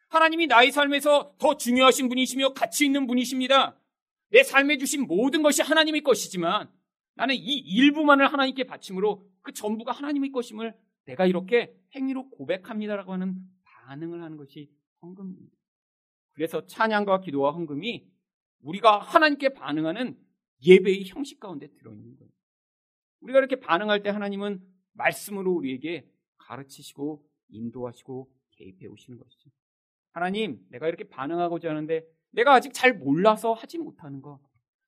하나님이 0.08 0.46
나의 0.46 0.72
삶에서 0.72 1.34
더 1.38 1.56
중요하신 1.56 2.08
분이시며 2.08 2.54
가치 2.54 2.87
있는 2.87 3.06
분이십니다. 3.06 3.78
내 4.30 4.42
삶에 4.42 4.78
주신 4.78 5.06
모든 5.06 5.42
것이 5.42 5.62
하나님의 5.62 6.00
것이지만 6.02 6.70
나는 7.14 7.34
이 7.34 7.58
일부만을 7.58 8.32
하나님께 8.32 8.64
바침으로 8.64 9.24
그 9.42 9.52
전부가 9.52 9.92
하나님의 9.92 10.30
것임을 10.30 10.74
내가 11.04 11.26
이렇게 11.26 11.76
행위로 11.94 12.30
고백합니다라고 12.30 13.12
하는 13.12 13.37
반응을 13.64 14.22
하는 14.22 14.37
것이 14.37 14.70
헌금입니다. 15.02 15.54
그래서 16.32 16.66
찬양과 16.66 17.20
기도와 17.20 17.52
헌금이 17.52 18.08
우리가 18.62 18.98
하나님께 18.98 19.50
반응하는 19.50 20.18
예배의 20.64 21.04
형식 21.06 21.38
가운데 21.38 21.68
들어있는 21.68 22.16
거예요. 22.16 22.32
우리가 23.20 23.38
이렇게 23.38 23.56
반응할 23.56 24.02
때 24.02 24.08
하나님은 24.08 24.60
말씀으로 24.94 25.52
우리에게 25.52 26.08
가르치시고 26.46 27.24
인도하시고 27.48 28.30
개입해 28.52 28.87
오시는 28.87 29.18
것이죠. 29.18 29.50
하나님, 30.12 30.61
내가 30.70 30.88
이렇게 30.88 31.04
반응하고자 31.09 31.70
하는데 31.70 32.07
내가 32.30 32.54
아직 32.54 32.72
잘 32.72 32.94
몰라서 32.94 33.52
하지 33.52 33.78
못하는 33.78 34.22
것, 34.22 34.40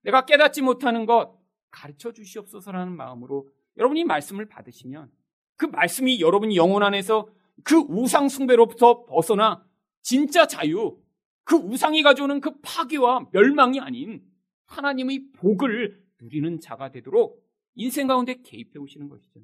내가 0.03 0.25
깨닫지 0.25 0.63
못하는 0.63 1.07
것 1.07 1.39
가르쳐 1.71 2.13
주시옵소서라는 2.13 2.97
마음으로 2.97 3.49
여러분이 3.77 4.05
말씀을 4.05 4.47
받으시면 4.49 5.11
그 5.57 5.67
말씀이 5.67 6.21
여러분 6.21 6.55
영혼 6.55 6.83
안에서 6.83 7.29
그 7.65 7.77
우상 7.89 8.29
숭배로부터 8.29 9.05
벗어나 9.07 9.67
진짜 10.03 10.47
자유, 10.47 11.01
그 11.45 11.57
우상이 11.57 12.03
가져오는 12.03 12.41
그 12.41 12.61
파괴와 12.61 13.29
멸망이 13.33 13.81
아닌 13.81 14.25
하나님의 14.67 15.33
복을 15.33 16.01
누리는 16.21 16.61
자가 16.61 16.91
되도록 16.91 17.45
인생 17.75 18.07
가운데 18.07 18.41
개입해 18.43 18.79
오시는 18.79 19.09
것이죠. 19.09 19.41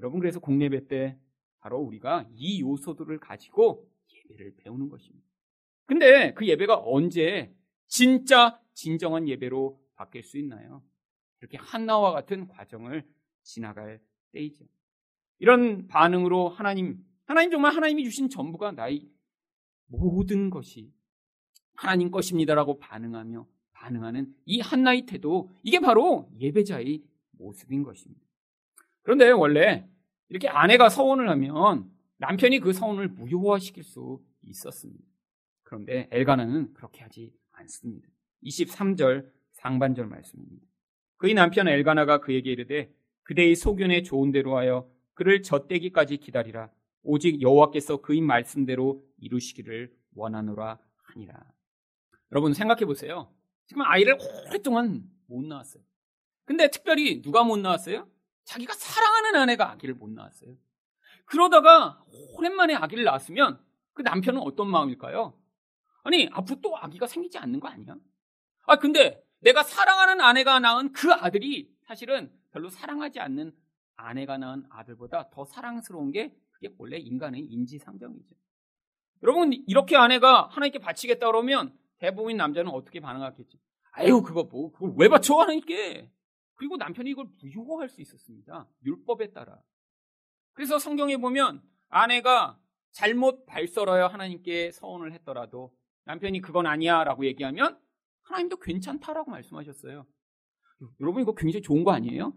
여러분 0.00 0.20
그래서 0.20 0.40
공예배 0.40 0.86
때 0.86 1.18
바로 1.60 1.78
우리가 1.78 2.28
이 2.34 2.60
요소들을 2.60 3.18
가지고 3.18 3.88
예배를 4.14 4.54
배우는 4.56 4.88
것입니다. 4.88 5.26
근데 5.86 6.34
그 6.34 6.46
예배가 6.46 6.82
언제 6.84 7.54
진짜 7.86 8.60
진정한 8.74 9.28
예배로 9.28 9.80
바뀔 9.96 10.22
수 10.22 10.38
있나요? 10.38 10.82
이렇게 11.40 11.56
한나와 11.56 12.12
같은 12.12 12.46
과정을 12.46 13.04
지나갈 13.42 14.00
때이죠. 14.32 14.64
이런 15.38 15.86
반응으로 15.88 16.48
하나님, 16.48 17.04
하나님 17.24 17.50
정말 17.50 17.74
하나님이 17.74 18.04
주신 18.04 18.28
전부가 18.28 18.72
나의 18.72 19.08
모든 19.86 20.50
것이 20.50 20.92
하나님 21.74 22.10
것입니다라고 22.10 22.78
반응하며 22.78 23.46
반응하는 23.72 24.34
이 24.44 24.60
한나의 24.60 25.06
태도, 25.06 25.50
이게 25.62 25.78
바로 25.78 26.28
예배자의 26.38 27.02
모습인 27.32 27.84
것입니다. 27.84 28.27
그런데 29.08 29.30
원래 29.30 29.88
이렇게 30.28 30.48
아내가 30.48 30.90
서원을 30.90 31.30
하면 31.30 31.90
남편이 32.18 32.60
그 32.60 32.74
서원을 32.74 33.08
무효화시킬 33.08 33.82
수 33.82 34.22
있었습니다. 34.42 35.02
그런데 35.62 36.10
엘가나는 36.10 36.74
그렇게 36.74 37.00
하지 37.00 37.32
않습니다. 37.52 38.06
23절 38.44 39.32
상반절 39.52 40.08
말씀입니다. 40.08 40.66
그의 41.16 41.32
남편 41.32 41.68
엘가나가 41.68 42.20
그에게 42.20 42.52
이르되 42.52 42.92
그대의 43.22 43.54
소견에 43.56 44.02
좋은 44.02 44.30
대로 44.30 44.58
하여 44.58 44.86
그를 45.14 45.42
젖대기까지 45.42 46.18
기다리라. 46.18 46.70
오직 47.02 47.40
여호와께서 47.40 48.02
그의 48.02 48.20
말씀대로 48.20 49.02
이루시기를 49.20 49.90
원하노라 50.16 50.78
하니라. 51.04 51.50
여러분 52.32 52.52
생각해 52.52 52.84
보세요. 52.84 53.32
지금 53.68 53.84
아이를 53.86 54.18
오랫동안 54.48 55.02
못 55.28 55.46
낳았어요. 55.46 55.82
근데 56.44 56.68
특별히 56.68 57.22
누가 57.22 57.42
못 57.42 57.56
낳았어요? 57.56 58.06
자기가 58.48 58.72
사랑하는 58.72 59.36
아내가 59.36 59.70
아기를 59.72 59.94
못 59.94 60.08
낳았어요. 60.08 60.56
그러다가 61.26 62.02
오랜만에 62.34 62.74
아기를 62.74 63.04
낳았으면 63.04 63.62
그 63.92 64.00
남편은 64.00 64.40
어떤 64.40 64.70
마음일까요? 64.70 65.38
아니, 66.02 66.30
앞으로 66.32 66.58
또 66.62 66.78
아기가 66.78 67.06
생기지 67.06 67.36
않는 67.36 67.60
거 67.60 67.68
아니야? 67.68 67.96
아, 68.64 68.76
근데 68.76 69.22
내가 69.40 69.62
사랑하는 69.62 70.22
아내가 70.22 70.60
낳은 70.60 70.92
그 70.92 71.12
아들이 71.12 71.70
사실은 71.82 72.32
별로 72.50 72.70
사랑하지 72.70 73.20
않는 73.20 73.54
아내가 73.96 74.38
낳은 74.38 74.64
아들보다 74.70 75.28
더 75.28 75.44
사랑스러운 75.44 76.10
게 76.10 76.34
그게 76.52 76.74
원래 76.78 76.96
인간의 76.96 77.42
인지상정이죠. 77.42 78.34
여러분, 79.24 79.52
이렇게 79.52 79.94
아내가 79.94 80.46
하나님께 80.46 80.78
바치겠다 80.78 81.26
그러면 81.26 81.76
대부분 81.98 82.34
남자는 82.38 82.70
어떻게 82.70 83.00
반응하겠죠? 83.00 83.58
아유, 83.92 84.22
그거 84.22 84.44
뭐, 84.44 84.72
그걸 84.72 84.94
왜 84.96 85.08
바쳐 85.08 85.34
하나님께? 85.34 86.10
그리고 86.58 86.76
남편이 86.76 87.10
이걸 87.10 87.26
무효화할 87.40 87.88
수 87.88 88.00
있었습니다. 88.02 88.68
율법에 88.84 89.32
따라. 89.32 89.62
그래서 90.52 90.78
성경에 90.78 91.16
보면 91.16 91.62
아내가 91.88 92.58
잘못 92.90 93.46
발설하여 93.46 94.08
하나님께 94.08 94.72
서원을 94.72 95.12
했더라도 95.12 95.72
남편이 96.04 96.40
그건 96.40 96.66
아니야 96.66 97.04
라고 97.04 97.24
얘기하면 97.26 97.80
하나님도 98.22 98.56
괜찮다라고 98.58 99.30
말씀하셨어요. 99.30 100.04
여러분 101.00 101.22
이거 101.22 101.32
굉장히 101.34 101.62
좋은 101.62 101.84
거 101.84 101.92
아니에요? 101.92 102.34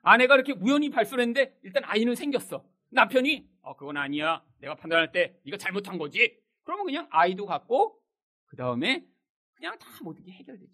아내가 0.00 0.36
이렇게 0.36 0.52
우연히 0.52 0.88
발설했는데 0.88 1.58
일단 1.62 1.84
아이는 1.84 2.14
생겼어. 2.14 2.64
남편이 2.88 3.46
어 3.60 3.76
그건 3.76 3.98
아니야. 3.98 4.42
내가 4.58 4.74
판단할 4.74 5.12
때 5.12 5.38
네가 5.44 5.58
잘못한 5.58 5.98
거지. 5.98 6.40
그러면 6.62 6.86
그냥 6.86 7.06
아이도 7.10 7.44
갖고 7.44 8.00
그 8.46 8.56
다음에 8.56 9.06
그냥 9.52 9.78
다 9.78 9.86
모든 10.02 10.24
게 10.24 10.32
해결되죠. 10.32 10.72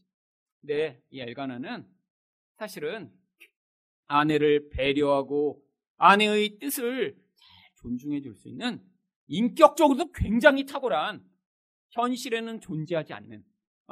근데 0.61 1.03
이 1.11 1.21
엘가나는 1.21 1.96
사실은 2.57 3.13
아내를 4.07 4.71
배려하고 4.71 5.63
아내의 5.99 6.59
뜻을 6.59 7.17
잘 7.35 7.49
존중해 7.77 8.21
줄 8.21 8.35
수 8.35 8.49
있는 8.49 8.83
인격적으로도 9.29 10.13
굉장히 10.13 10.67
탁월한 10.67 11.25
현실에는 11.91 12.61
존재하지 12.61 13.13
않는 13.13 13.45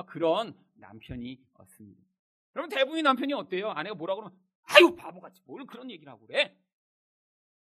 그런 0.06 0.56
남편이었습니다. 0.74 2.02
그럼 2.52 2.68
대부분의 2.68 3.02
남편이 3.02 3.32
어때요? 3.32 3.70
아내가 3.70 3.94
뭐라 3.94 4.14
그러면 4.14 4.36
아유 4.62 4.94
바보같이 4.94 5.42
뭘 5.44 5.66
그런 5.66 5.90
얘기를 5.90 6.12
하고 6.12 6.26
그래? 6.26 6.56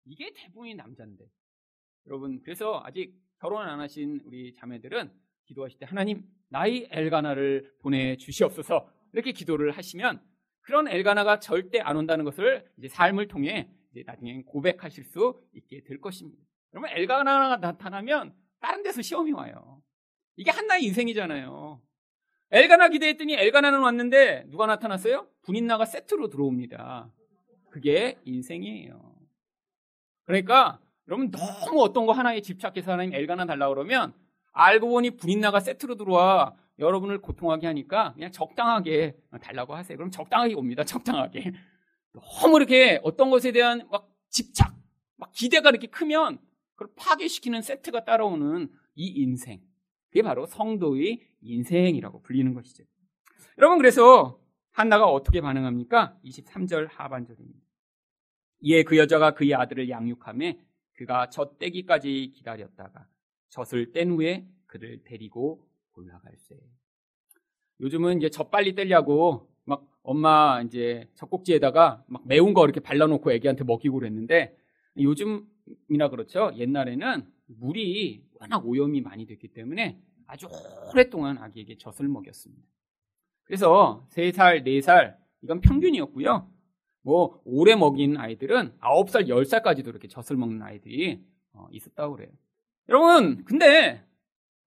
이게 0.05 0.33
대부분의 0.33 0.75
남자인데 0.75 1.25
여러분 2.07 2.41
그래서 2.43 2.81
아직 2.85 3.21
결혼 3.41 3.67
안 3.67 3.81
하신 3.81 4.21
우리 4.25 4.55
자매들은 4.55 5.13
기도하실 5.47 5.79
때 5.81 5.87
하나님 5.87 6.25
나의 6.49 6.89
엘가나를 6.91 7.75
보내 7.81 8.17
주시옵소서 8.17 8.89
이렇게 9.13 9.33
기도를 9.33 9.73
하시면 9.73 10.23
그런 10.67 10.89
엘가나가 10.89 11.39
절대 11.39 11.79
안 11.79 11.97
온다는 11.97 12.25
것을 12.25 12.69
이제 12.77 12.89
삶을 12.89 13.29
통해 13.29 13.71
이제 13.93 14.03
나중에 14.05 14.43
고백하실 14.43 15.05
수 15.05 15.41
있게 15.55 15.85
될 15.85 16.01
것입니다. 16.01 16.43
그러면 16.71 16.91
엘가나가 16.93 17.57
나타나면 17.57 18.35
다른 18.59 18.83
데서 18.83 19.01
시험이 19.01 19.31
와요. 19.31 19.81
이게 20.35 20.51
한나의 20.51 20.85
인생이잖아요. 20.85 21.81
엘가나 22.51 22.89
기대했더니 22.89 23.35
엘가나는 23.35 23.81
왔는데 23.81 24.47
누가 24.49 24.67
나타났어요? 24.67 25.29
분인나가 25.43 25.85
세트로 25.85 26.29
들어옵니다. 26.29 27.13
그게 27.71 28.19
인생이에요. 28.25 29.15
그러니까 30.25 30.81
여러분 31.07 31.31
너무 31.31 31.81
어떤 31.81 32.07
거 32.07 32.13
하나에 32.13 32.41
집착해서 32.41 32.91
하나님 32.91 33.15
엘가나 33.15 33.47
달라 33.47 33.69
그러면 33.69 34.13
알고 34.53 34.89
보니 34.89 35.11
분인나가 35.11 35.61
세트로 35.61 35.95
들어와 35.95 36.57
여러분을 36.79 37.21
고통하게 37.21 37.67
하니까 37.67 38.13
그냥 38.15 38.33
적당하게 38.33 39.17
달라고 39.41 39.75
하세요. 39.75 39.97
그럼 39.97 40.11
적당하게 40.11 40.55
옵니다. 40.55 40.85
적당하게. 40.85 41.53
너무 42.13 42.59
이렇게 42.59 43.01
어떤 43.03 43.31
것에 43.31 43.53
대한 43.53 43.87
막 43.91 44.11
집착, 44.31 44.75
막 45.17 45.33
기대가 45.33 45.71
이렇게 45.71 45.87
크면 45.87 46.39
그걸 46.75 46.93
파괴시키는 46.97 47.63
세트가 47.63 48.05
따라오는 48.05 48.71
이 48.95 49.07
인생. 49.07 49.61
그게 50.09 50.23
바로 50.23 50.47
성도의 50.47 51.21
인생이라고 51.43 52.23
불리는 52.23 52.55
것이죠. 52.55 52.85
여러분, 53.59 53.79
그래서 53.79 54.41
한나가 54.73 55.07
어떻게 55.07 55.41
반응합니까? 55.41 56.19
23절 56.25 56.89
하반절입니다. 56.91 57.61
이에 58.61 58.83
그 58.83 58.99
여자가 58.99 59.33
그의 59.33 59.55
아들을 59.55 59.89
양육함에 59.89 60.61
그가 60.95 61.29
젖 61.29 61.59
떼기까지 61.59 62.33
기다렸다가 62.35 63.07
젖을 63.49 63.93
뗀 63.93 64.11
후에 64.11 64.47
그를 64.67 65.03
데리고 65.05 65.66
올라갈세. 65.97 66.57
요즘은 67.81 68.19
이제 68.19 68.31
젖 68.31 68.51
빨리 68.51 68.75
떼려고 68.75 69.49
막 69.65 69.87
엄마 70.03 70.63
이제 70.63 71.09
젖꼭지에다가 71.15 72.05
막 72.07 72.23
매운 72.27 72.55
거 72.55 72.65
이렇게 72.65 72.81
발라놓고 72.81 73.33
애기한테 73.33 73.65
먹이고 73.65 73.99
그랬는데 73.99 74.57
요즘이나 74.99 76.09
그렇죠. 76.11 76.53
옛날에는 76.57 77.27
물이 77.47 78.25
워낙 78.41 78.67
오염이 78.67 79.01
많이 79.01 79.27
됐기 79.27 79.49
때문에 79.49 80.01
아주 80.27 80.49
오랫동안 80.91 81.39
아기에게 81.39 81.77
젖을 81.79 82.09
먹였습니다. 82.09 82.67
그래서 83.45 84.07
3살, 84.11 84.65
4살 84.65 85.17
이건 85.43 85.61
평균이었고요. 85.61 86.51
뭐 87.03 87.41
오래 87.45 87.77
먹인 87.77 88.17
아이들은 88.17 88.79
9살, 88.81 89.29
10살까지도 89.29 89.89
이렇게 89.89 90.09
젖을 90.09 90.37
먹는 90.37 90.63
아이들이 90.63 91.25
어, 91.53 91.69
있었다고 91.71 92.17
그래요. 92.17 92.31
여러분, 92.89 93.45
근데 93.45 94.05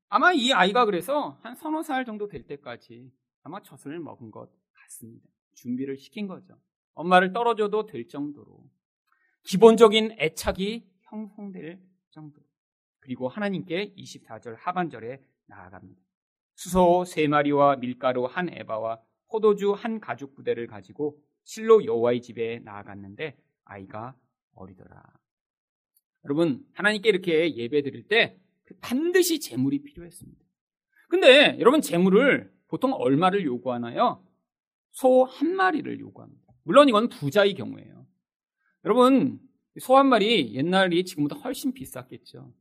아마 0.10 0.34
이 0.34 0.52
아이가 0.52 0.86
그래서 0.86 1.38
한 1.43 1.56
서너 1.56 1.84
살 1.84 2.04
정도 2.04 2.28
될 2.28 2.43
때까지 2.48 3.12
아마 3.43 3.62
젖을 3.62 4.00
먹은 4.00 4.32
것 4.32 4.50
같습니다. 4.74 5.30
준비를 5.54 5.98
시킨 5.98 6.28
거죠. 6.28 6.60
엄마를 6.95 7.32
떨어져도 7.32 7.86
될 7.86 8.08
정도로 8.08 8.67
기본적인 9.43 10.17
애착이 10.19 10.86
형성될 11.04 11.80
정도. 12.10 12.41
그리고 13.00 13.28
하나님께 13.28 13.93
24절 13.95 14.56
하반절에 14.58 15.24
나아갑니다. 15.45 16.02
수소 16.56 17.06
세 17.06 17.28
마리와 17.28 17.78
밀가루 17.78 18.26
한 18.26 18.50
에바와 18.50 19.00
포도주 19.30 19.74
한 19.74 20.00
가죽 20.00 20.34
부대를 20.36 20.67
가지고 20.67 21.17
실로 21.43 21.86
여호와의 21.86 22.22
집에 22.22 22.60
나아갔는데 22.60 23.38
아이가 23.63 24.15
어리더라. 24.56 25.04
여러분 26.26 26.65
하나님께 26.74 27.10
이렇게 27.10 27.56
예배 27.56 27.84
드릴 27.84 28.08
때 28.08 28.38
반드시 28.82 29.39
재물이 29.39 29.82
필요했습니다. 29.84 30.39
근데 31.10 31.58
여러분 31.60 31.82
재물을 31.82 32.51
보통 32.67 32.93
얼마를 32.93 33.43
요구하나요? 33.45 34.23
소 34.91 35.23
한 35.25 35.55
마리를 35.55 35.99
요구합니다. 35.99 36.41
물론 36.63 36.88
이건 36.89 37.10
부자의 37.10 37.53
경우에요. 37.55 38.05
여러분 38.86 39.39
소 39.79 39.95
한 39.97 40.08
마리 40.08 40.53
옛날이 40.55 41.03
지금보다 41.05 41.36
훨씬 41.38 41.73
비쌌겠죠. 41.73 42.53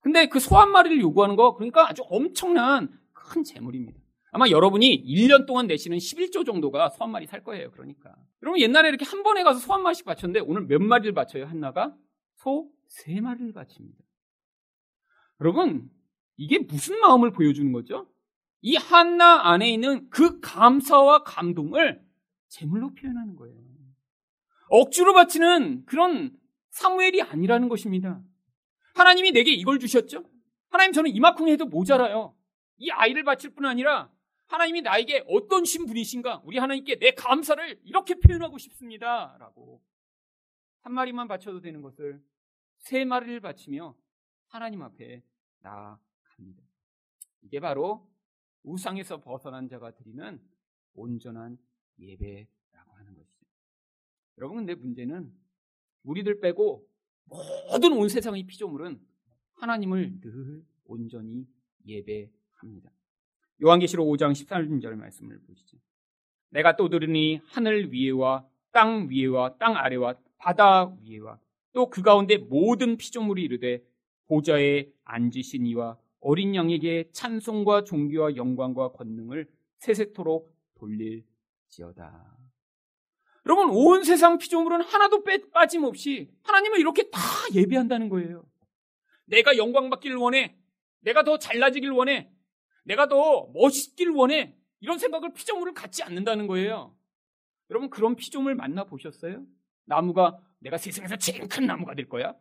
근데 0.00 0.26
그 0.26 0.38
소 0.38 0.56
한 0.58 0.70
마리를 0.70 1.00
요구하는 1.00 1.36
거 1.36 1.54
그러니까 1.54 1.88
아주 1.88 2.02
엄청난 2.06 2.88
큰 3.12 3.44
재물입니다. 3.44 4.00
아마 4.32 4.48
여러분이 4.48 5.04
1년 5.04 5.46
동안 5.46 5.66
내시는 5.66 5.98
11조 5.98 6.46
정도가 6.46 6.88
소 6.90 7.04
한 7.04 7.10
마리 7.12 7.26
살 7.26 7.44
거예요. 7.44 7.70
그러니까. 7.72 8.14
여러분 8.42 8.60
옛날에 8.60 8.88
이렇게 8.88 9.04
한 9.04 9.22
번에 9.22 9.42
가서 9.42 9.60
소 9.60 9.74
한 9.74 9.82
마리씩 9.82 10.04
바쳤는데 10.06 10.40
오늘 10.40 10.66
몇 10.66 10.80
마리를 10.82 11.12
바쳐요? 11.12 11.44
한나가? 11.46 11.94
소 12.36 12.70
세 12.88 13.20
마리를 13.20 13.52
바칩니다. 13.52 13.98
여러분 15.42 15.90
이게 16.36 16.60
무슨 16.60 17.00
마음을 17.00 17.32
보여주는 17.32 17.72
거죠? 17.72 18.08
이 18.60 18.76
한나 18.76 19.50
안에 19.50 19.68
있는 19.68 20.08
그 20.08 20.38
감사와 20.38 21.24
감동을 21.24 22.00
제물로 22.46 22.94
표현하는 22.94 23.34
거예요. 23.34 23.56
억지로 24.68 25.14
바치는 25.14 25.84
그런 25.84 26.38
사무엘이 26.70 27.22
아니라는 27.22 27.68
것입니다. 27.68 28.22
하나님이 28.94 29.32
내게 29.32 29.52
이걸 29.52 29.80
주셨죠? 29.80 30.24
하나님 30.70 30.92
저는 30.92 31.10
이만큼 31.10 31.48
해도 31.48 31.66
모자라요. 31.66 32.36
이 32.76 32.90
아이를 32.90 33.24
바칠 33.24 33.50
뿐 33.50 33.66
아니라 33.66 34.12
하나님이 34.46 34.82
나에게 34.82 35.24
어떤 35.26 35.64
신분이신가? 35.64 36.42
우리 36.44 36.58
하나님께 36.58 37.00
내 37.00 37.10
감사를 37.12 37.80
이렇게 37.82 38.14
표현하고 38.14 38.58
싶습니다. 38.58 39.36
라고. 39.40 39.82
한 40.82 40.94
마리만 40.94 41.26
바쳐도 41.26 41.60
되는 41.60 41.82
것을 41.82 42.22
세 42.78 43.04
마리를 43.04 43.40
바치며 43.40 43.96
하나님 44.46 44.82
앞에 44.82 45.22
나아갑니다. 45.62 46.62
이게 47.42 47.60
바로 47.60 48.08
우상에서 48.62 49.20
벗어난 49.20 49.68
자가 49.68 49.94
드리는 49.94 50.40
온전한 50.94 51.58
예배라고 51.98 52.92
하는 52.94 53.14
것이죠. 53.14 53.46
여러분, 54.38 54.58
근데 54.58 54.74
문제는 54.74 55.32
우리들 56.04 56.40
빼고 56.40 56.86
모든 57.70 57.92
온 57.92 58.08
세상의 58.08 58.44
피조물은 58.44 59.00
하나님을 59.54 60.20
늘 60.20 60.64
온전히 60.84 61.46
예배합니다. 61.86 62.90
요한계시록 63.62 64.06
5장 64.08 64.32
13절 64.32 64.94
말씀을 64.96 65.40
보시죠. 65.40 65.78
내가 66.50 66.76
또 66.76 66.88
들으니 66.88 67.40
하늘 67.46 67.92
위에와 67.92 68.46
땅 68.72 69.08
위에와 69.08 69.56
땅 69.58 69.76
아래와 69.76 70.16
바다 70.38 70.94
위에와 71.02 71.38
또 71.72 71.88
그 71.88 72.02
가운데 72.02 72.36
모든 72.36 72.96
피조물이 72.96 73.42
이르되 73.42 73.82
보좌에 74.32 74.90
앉으신 75.04 75.66
이와 75.66 75.98
어린 76.20 76.54
양에게 76.54 77.10
찬송과 77.12 77.84
종교와 77.84 78.36
영광과 78.36 78.92
권능을 78.92 79.46
세세토록 79.78 80.56
돌릴지어다. 80.76 82.38
여러분 83.44 83.70
온 83.70 84.04
세상 84.04 84.38
피조물은 84.38 84.82
하나도 84.82 85.24
빼, 85.24 85.50
빠짐없이 85.50 86.30
하나님을 86.44 86.80
이렇게 86.80 87.10
다 87.10 87.20
예배한다는 87.52 88.08
거예요. 88.08 88.46
내가 89.26 89.58
영광 89.58 89.90
받기를 89.90 90.16
원해. 90.16 90.56
내가 91.00 91.24
더 91.24 91.38
잘나지길 91.38 91.90
원해. 91.90 92.30
내가 92.84 93.08
더 93.08 93.50
멋있길 93.52 94.10
원해. 94.10 94.56
이런 94.80 94.98
생각을 94.98 95.34
피조물을 95.34 95.74
갖지 95.74 96.02
않는다는 96.04 96.46
거예요. 96.46 96.96
여러분 97.68 97.90
그런 97.90 98.16
피조물 98.16 98.54
만나 98.54 98.84
보셨어요? 98.84 99.44
나무가 99.84 100.38
내가 100.60 100.78
세상에서 100.78 101.16
제일 101.16 101.48
큰 101.48 101.66
나무가 101.66 101.94
될 101.94 102.08
거야? 102.08 102.34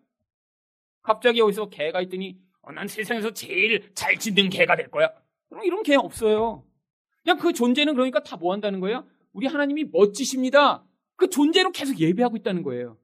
갑자기 1.01 1.39
여기서 1.39 1.69
개가 1.69 2.01
있더니 2.01 2.39
어, 2.61 2.71
난 2.71 2.87
세상에서 2.87 3.31
제일 3.33 3.93
잘 3.95 4.17
짓는 4.17 4.49
개가 4.49 4.75
될 4.75 4.89
거야. 4.89 5.09
그럼 5.49 5.63
이런 5.63 5.83
개 5.83 5.95
없어요. 5.95 6.65
그냥 7.23 7.37
그 7.37 7.53
존재는 7.53 7.93
그러니까 7.93 8.23
다 8.23 8.37
뭐 8.37 8.53
한다는 8.53 8.79
거예요? 8.79 9.07
우리 9.33 9.47
하나님이 9.47 9.85
멋지십니다. 9.85 10.83
그 11.15 11.29
존재로 11.29 11.71
계속 11.71 11.99
예배하고 11.99 12.37
있다는 12.37 12.63
거예요. 12.63 12.97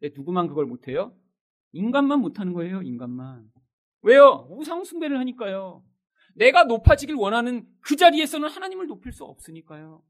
네, 0.00 0.10
누구만 0.14 0.48
그걸 0.48 0.66
못해요? 0.66 1.14
인간만 1.72 2.20
못하는 2.20 2.52
거예요, 2.52 2.82
인간만. 2.82 3.50
왜요? 4.02 4.46
우상숭배를 4.50 5.18
하니까요. 5.20 5.84
내가 6.34 6.64
높아지길 6.64 7.14
원하는 7.14 7.66
그 7.80 7.94
자리에서는 7.96 8.48
하나님을 8.48 8.86
높일 8.86 9.12
수 9.12 9.24
없으니까요. 9.24 10.02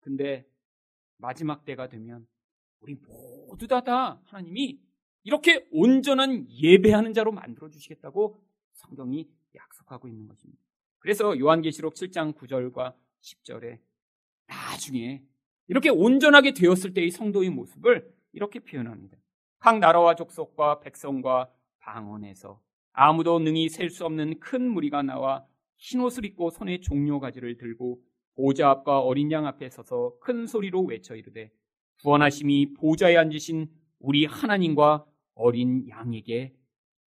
근데 0.00 0.46
마지막 1.18 1.64
때가 1.64 1.88
되면 1.88 2.26
우리 2.80 2.96
모두 2.96 3.66
다, 3.68 3.82
다 3.82 4.20
하나님이 4.24 4.80
이렇게 5.24 5.66
온전한 5.70 6.46
예배하는 6.50 7.12
자로 7.12 7.32
만들어 7.32 7.68
주시겠다고 7.68 8.40
성경이 8.72 9.28
약속하고 9.54 10.08
있는 10.08 10.26
것입니다. 10.28 10.62
그래서 10.98 11.38
요한계시록 11.38 11.94
7장 11.94 12.34
9절과 12.34 12.94
10절에 13.20 13.78
나중에 14.46 15.22
이렇게 15.66 15.90
온전하게 15.90 16.52
되었을 16.54 16.94
때의 16.94 17.10
성도의 17.10 17.50
모습을 17.50 18.10
이렇게 18.32 18.60
표현합니다. 18.60 19.18
각 19.58 19.78
나라와 19.78 20.14
족속과 20.14 20.80
백성과 20.80 21.52
방언에서 21.80 22.60
아무도 22.92 23.38
능히 23.38 23.68
셀 23.68 23.90
수 23.90 24.04
없는 24.04 24.40
큰 24.40 24.68
무리가 24.68 25.02
나와 25.02 25.44
흰 25.76 26.00
옷을 26.00 26.24
입고 26.24 26.50
손에 26.50 26.80
종료 26.80 27.20
가지를 27.20 27.56
들고 27.56 28.02
보좌 28.34 28.70
앞과 28.70 29.00
어린 29.00 29.30
양 29.32 29.46
앞에 29.46 29.68
서서 29.70 30.14
큰 30.20 30.46
소리로 30.46 30.82
외쳐 30.82 31.14
이르되 31.16 31.50
구원하심이 32.02 32.74
보좌에 32.74 33.16
앉으신 33.16 33.68
우리 33.98 34.24
하나님과 34.26 35.06
어린 35.34 35.88
양에게 35.88 36.54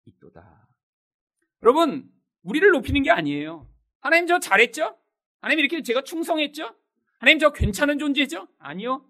있도다. 0.07 0.69
여러분, 1.63 2.11
우리를 2.43 2.71
높이는 2.71 3.03
게 3.03 3.11
아니에요. 3.11 3.69
하나님 4.01 4.27
저 4.27 4.39
잘했죠? 4.39 4.97
하나님 5.41 5.61
이렇게 5.61 5.83
제가 5.83 6.03
충성했죠? 6.03 6.75
하나님 7.19 7.39
저 7.39 7.53
괜찮은 7.53 7.99
존재죠? 7.99 8.49
아니요. 8.59 9.05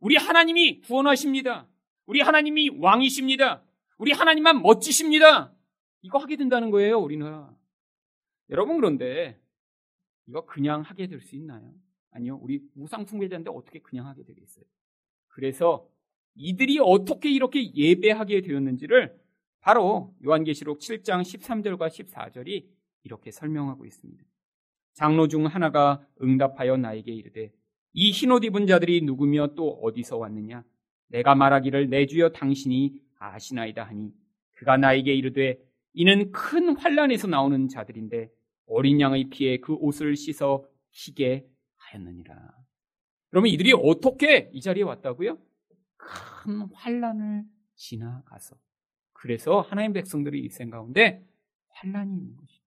우리 0.00 0.16
하나님이 0.16 0.80
구원하십니다. 0.82 1.66
우리 2.06 2.20
하나님이 2.20 2.70
왕이십니다. 2.78 3.64
우리 3.98 4.12
하나님만 4.12 4.62
멋지십니다. 4.62 5.52
이거 6.02 6.18
하게 6.18 6.36
된다는 6.36 6.70
거예요, 6.70 6.98
우리는. 6.98 7.44
여러분 8.50 8.76
그런데 8.76 9.40
이거 10.26 10.46
그냥 10.46 10.82
하게 10.82 11.06
될 11.08 11.20
수 11.20 11.34
있나요? 11.36 11.74
아니요. 12.10 12.38
우리 12.40 12.62
우상 12.76 13.04
숭배자인데 13.04 13.50
어떻게 13.50 13.80
그냥 13.80 14.06
하게 14.06 14.22
되겠어요? 14.24 14.64
그래서 15.26 15.88
이들이 16.38 16.78
어떻게 16.80 17.30
이렇게 17.30 17.74
예배하게 17.74 18.42
되었는지를 18.42 19.14
바로 19.60 20.14
요한계시록 20.24 20.78
7장 20.78 21.22
13절과 21.22 21.88
14절이 21.88 22.64
이렇게 23.02 23.30
설명하고 23.32 23.84
있습니다. 23.84 24.24
장로 24.94 25.28
중 25.28 25.46
하나가 25.46 26.00
응답하여 26.22 26.76
나에게 26.76 27.12
이르되 27.12 27.52
이 27.92 28.10
흰옷 28.12 28.44
입은 28.44 28.66
자들이 28.66 29.02
누구며 29.02 29.48
또 29.56 29.70
어디서 29.82 30.16
왔느냐 30.16 30.64
내가 31.08 31.34
말하기를 31.34 31.90
내 31.90 32.06
주여 32.06 32.30
당신이 32.30 32.94
아시나이다 33.18 33.82
하니 33.82 34.12
그가 34.52 34.76
나에게 34.76 35.12
이르되 35.14 35.58
이는 35.92 36.30
큰 36.30 36.76
환란에서 36.76 37.26
나오는 37.26 37.68
자들인데 37.68 38.30
어린 38.66 39.00
양의 39.00 39.30
피에 39.30 39.58
그 39.58 39.74
옷을 39.74 40.14
씻어 40.14 40.64
희게 40.92 41.46
하였느니라. 41.76 42.34
그러면 43.30 43.50
이들이 43.50 43.72
어떻게 43.72 44.50
이 44.52 44.60
자리에 44.60 44.84
왔다고요? 44.84 45.38
큰 46.08 46.62
환란을 46.72 47.44
지나가서 47.74 48.56
그래서 49.12 49.60
하나님 49.60 49.92
백성들이 49.92 50.40
이생 50.40 50.70
가운데 50.70 51.22
환란이 51.70 52.16
있는 52.16 52.36
것입니다. 52.36 52.64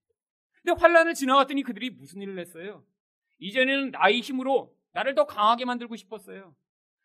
근데 0.61 0.79
환란을 0.79 1.15
지나갔더니 1.15 1.63
그들이 1.63 1.89
무슨 1.89 2.21
일을 2.21 2.37
했어요? 2.37 2.85
이제는 3.39 3.91
나의 3.91 4.21
힘으로 4.21 4.75
나를 4.93 5.15
더 5.15 5.25
강하게 5.25 5.65
만들고 5.65 5.95
싶었어요. 5.95 6.55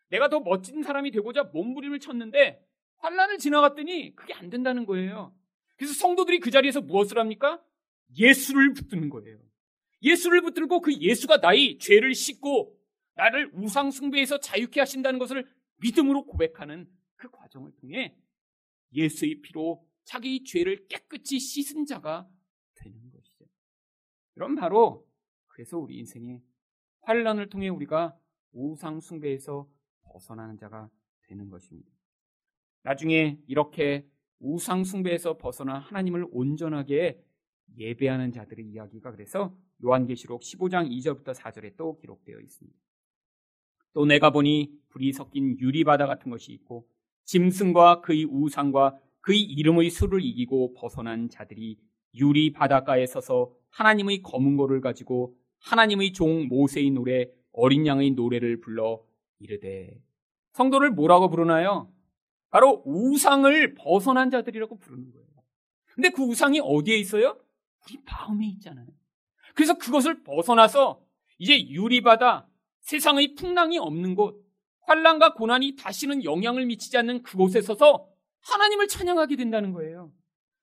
내가 0.09 0.29
더 0.29 0.39
멋진 0.39 0.83
사람이 0.83 1.11
되고자 1.11 1.45
몸부림을 1.45 1.99
쳤는데 1.99 2.63
환란을 2.97 3.39
지나갔더니 3.39 4.15
그게 4.15 4.33
안 4.33 4.49
된다는 4.49 4.85
거예요. 4.85 5.33
그래서 5.75 5.93
성도들이 5.93 6.39
그 6.39 6.51
자리에서 6.51 6.81
무엇을 6.81 7.17
합니까? 7.17 7.61
예수를 8.17 8.73
붙드는 8.73 9.09
거예요. 9.09 9.39
예수를 10.03 10.41
붙들고 10.41 10.81
그 10.81 10.93
예수가 10.93 11.37
나의 11.37 11.79
죄를 11.79 12.13
씻고 12.13 12.77
나를 13.15 13.49
우상 13.53 13.89
숭배에서 13.91 14.39
자유케 14.39 14.79
하신다는 14.79 15.17
것을 15.19 15.47
믿음으로 15.77 16.25
고백하는 16.25 16.89
그 17.15 17.29
과정을 17.29 17.75
통해 17.75 18.17
예수의 18.93 19.41
피로 19.41 19.85
자기 20.03 20.43
죄를 20.43 20.87
깨끗이 20.87 21.39
씻은 21.39 21.85
자가 21.85 22.29
되는 22.75 23.09
것이죠. 23.11 23.45
그럼 24.33 24.55
바로 24.55 25.07
그래서 25.47 25.77
우리 25.77 25.97
인생에 25.97 26.41
환란을 27.01 27.49
통해 27.49 27.67
우리가 27.69 28.17
우상 28.51 29.01
숭배에서 29.01 29.69
벗어나는 30.03 30.57
자가 30.57 30.89
되는 31.23 31.49
것입니다. 31.49 31.91
나중에 32.83 33.39
이렇게 33.47 34.07
우상 34.39 34.83
숭배에서 34.83 35.37
벗어나 35.37 35.79
하나님을 35.79 36.27
온전하게 36.31 37.23
예배하는 37.75 38.31
자들의 38.31 38.65
이야기가 38.65 39.11
그래서 39.11 39.57
요한계시록 39.83 40.41
15장 40.41 40.89
2절부터 40.89 41.33
4절에 41.35 41.75
또 41.75 41.97
기록되어 41.97 42.39
있습니다. 42.39 42.79
또 43.97 44.05
내가 44.05 44.29
보니 44.29 44.69
불이 44.89 45.11
섞인 45.11 45.59
유리바다 45.59 46.05
같은 46.05 46.29
것이 46.29 46.51
있고 46.51 46.87
짐승과 47.25 48.01
그의 48.01 48.25
우상과 48.25 48.95
그의 49.21 49.41
이름의 49.41 49.89
수를 49.89 50.23
이기고 50.23 50.75
벗어난 50.75 51.29
자들이 51.29 51.79
유리 52.13 52.53
바닷가에 52.53 53.07
서서 53.07 53.51
하나님의 53.71 54.21
검은 54.21 54.55
고를 54.55 54.81
가지고 54.81 55.35
하나님의 55.61 56.13
종 56.13 56.47
모세의 56.47 56.91
노래 56.91 57.31
어린 57.51 57.87
양의 57.87 58.11
노래를 58.11 58.59
불러 58.59 59.01
이르되 59.39 59.99
성도를 60.51 60.91
뭐라고 60.91 61.31
부르나요? 61.31 61.91
바로 62.51 62.83
우상을 62.85 63.73
벗어난 63.73 64.29
자들이라고 64.29 64.77
부르는 64.77 65.11
거예요. 65.11 65.27
근데 65.95 66.11
그 66.11 66.21
우상이 66.21 66.59
어디에 66.63 66.97
있어요? 66.97 67.35
우리 67.83 67.97
마음에 68.05 68.45
있잖아요. 68.45 68.85
그래서 69.55 69.75
그것을 69.75 70.21
벗어나서 70.21 71.01
이제 71.39 71.67
유리바다, 71.67 72.47
세상의 72.87 73.35
풍랑이 73.35 73.77
없는 73.79 74.15
곳, 74.15 74.41
환란과 74.83 75.33
고난이 75.33 75.75
다시는 75.75 76.23
영향을 76.23 76.65
미치지 76.65 76.97
않는 76.97 77.21
그곳에 77.21 77.59
서서 77.59 78.07
하나님을 78.39 78.87
찬양하게 78.87 79.35
된다는 79.35 79.73
거예요. 79.73 80.13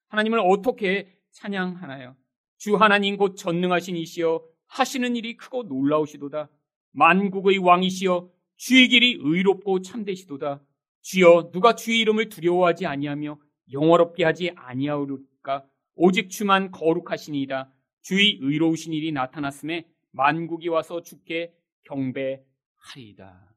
하나님을 0.09 0.39
어떻게 0.39 1.19
찬양하나요? 1.33 2.17
주 2.57 2.77
하나님 2.77 3.19
곧 3.19 3.37
전능하신 3.37 3.97
이시여 3.99 4.43
하시는 4.69 5.17
일이 5.17 5.37
크고 5.37 5.65
놀라우시도다. 5.65 6.49
만국의 6.93 7.59
왕이시여 7.59 8.31
주의 8.57 8.89
길이 8.89 9.19
의롭고 9.21 9.83
참되시도다. 9.83 10.63
주여 11.03 11.51
누가 11.53 11.75
주의 11.75 12.01
이름을 12.01 12.31
두려워하지 12.31 12.87
아니하며 12.87 13.39
영어롭게 13.71 14.25
하지 14.25 14.51
아니하오리까 14.57 15.67
오직 15.95 16.31
주만 16.31 16.71
거룩하시니이다. 16.71 17.71
주의 18.01 18.39
의로우신 18.41 18.95
일이 18.95 19.13
나타났음에 19.13 19.87
만국이 20.13 20.69
와서 20.69 21.03
주께 21.03 21.53
경배하리이다. 21.85 23.55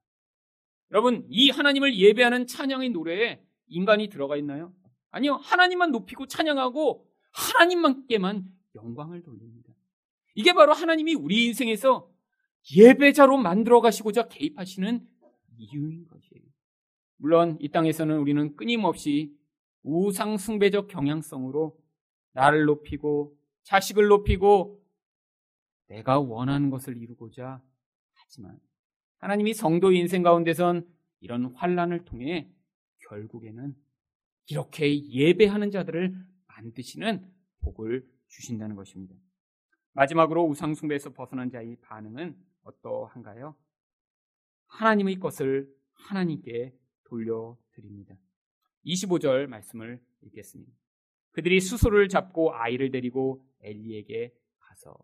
여러분, 0.91 1.25
이 1.29 1.49
하나님을 1.49 1.97
예배하는 1.97 2.47
찬양의 2.47 2.89
노래에 2.91 3.41
인간이 3.67 4.07
들어가 4.09 4.37
있나요? 4.37 4.73
아니요. 5.11 5.35
하나님만 5.35 5.91
높이고 5.91 6.27
찬양하고 6.27 7.07
하나님만께만 7.31 8.45
영광을 8.75 9.23
돌립니다. 9.23 9.73
이게 10.35 10.53
바로 10.53 10.73
하나님이 10.73 11.15
우리 11.15 11.45
인생에서 11.47 12.09
예배자로 12.75 13.37
만들어 13.37 13.81
가시고자 13.81 14.27
개입하시는 14.27 15.07
이유인 15.57 16.07
것이에요. 16.07 16.43
물론 17.17 17.57
이 17.59 17.69
땅에서는 17.69 18.17
우리는 18.19 18.55
끊임없이 18.55 19.35
우상 19.83 20.37
숭배적 20.37 20.87
경향성으로 20.87 21.77
나를 22.33 22.65
높이고 22.65 23.35
자식을 23.63 24.07
높이고 24.07 24.83
내가 25.87 26.19
원하는 26.19 26.69
것을 26.69 26.97
이루고자 26.97 27.61
하지만 28.27 28.59
하나님이 29.19 29.53
성도 29.53 29.91
인생 29.91 30.21
가운데선 30.21 30.85
이런 31.21 31.45
환란을 31.55 32.05
통해 32.05 32.51
결국에는 33.09 33.75
이렇게 34.49 35.09
예배하는 35.09 35.71
자들을 35.71 36.13
만드시는 36.47 37.25
복을 37.61 38.07
주신다는 38.27 38.75
것입니다. 38.75 39.15
마지막으로 39.93 40.45
우상숭배에서 40.45 41.13
벗어난 41.13 41.49
자의 41.49 41.77
반응은 41.77 42.37
어떠한가요? 42.63 43.55
하나님의 44.67 45.15
것을 45.15 45.73
하나님께 45.93 46.77
돌려드립니다. 47.05 48.15
25절 48.85 49.47
말씀을 49.47 50.01
읽겠습니다. 50.21 50.71
그들이 51.31 51.61
수소를 51.61 52.09
잡고 52.09 52.53
아이를 52.53 52.91
데리고 52.91 53.43
엘리에게 53.61 54.33
가서 54.59 54.97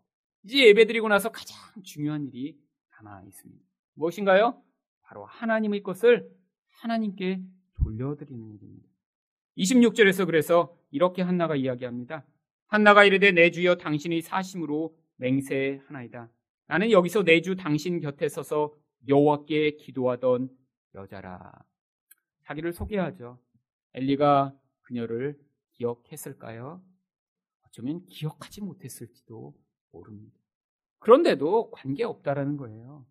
이제 0.44 0.68
예배드리고 0.68 1.08
나서 1.08 1.30
가장 1.30 1.56
중요한 1.82 2.26
일이 2.26 2.63
남아 3.04 3.22
있습니다. 3.26 3.62
무엇인가요? 3.94 4.60
바로 5.02 5.24
하나님의 5.26 5.82
것을 5.82 6.28
하나님께 6.80 7.40
돌려드리는 7.76 8.52
일입니다. 8.54 8.88
26절에서 9.58 10.26
그래서 10.26 10.76
이렇게 10.90 11.22
한나가 11.22 11.54
이야기합니다. 11.54 12.26
한나가 12.66 13.04
이르되 13.04 13.30
내 13.30 13.50
주여 13.50 13.76
당신의 13.76 14.22
사심으로 14.22 14.96
맹세하나이다. 15.16 16.30
나는 16.66 16.90
여기서 16.90 17.22
내 17.22 17.40
주 17.40 17.54
당신 17.54 18.00
곁에 18.00 18.28
서서 18.28 18.74
여호와께 19.06 19.76
기도하던 19.76 20.48
여자라. 20.94 21.52
자기를 22.46 22.72
소개하죠. 22.72 23.38
엘리가 23.92 24.58
그녀를 24.82 25.38
기억했을까요? 25.72 26.82
어쩌면 27.66 28.04
기억하지 28.06 28.62
못했을지도 28.62 29.54
모릅니다. 29.92 30.38
그런데도 31.04 31.70
관계없다라는 31.70 32.56
거예요. 32.56 33.04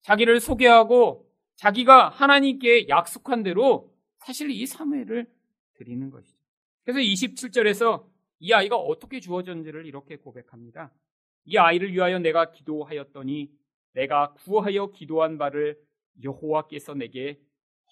자기를 0.00 0.40
소개하고 0.40 1.30
자기가 1.54 2.08
하나님께 2.08 2.88
약속한 2.88 3.44
대로 3.44 3.94
사실 4.18 4.50
이 4.50 4.66
사무엘을 4.66 5.30
드리는 5.74 6.10
것이죠. 6.10 6.36
그래서 6.82 6.98
27절에서 6.98 8.04
이 8.40 8.52
아이가 8.52 8.74
어떻게 8.76 9.20
주어졌는지를 9.20 9.86
이렇게 9.86 10.16
고백합니다. 10.16 10.92
이 11.44 11.56
아이를 11.56 11.92
위하여 11.92 12.18
내가 12.18 12.50
기도하였더니 12.50 13.52
내가 13.92 14.32
구하여 14.32 14.90
기도한 14.90 15.38
바를 15.38 15.80
여호와께서 16.24 16.94
내게 16.94 17.40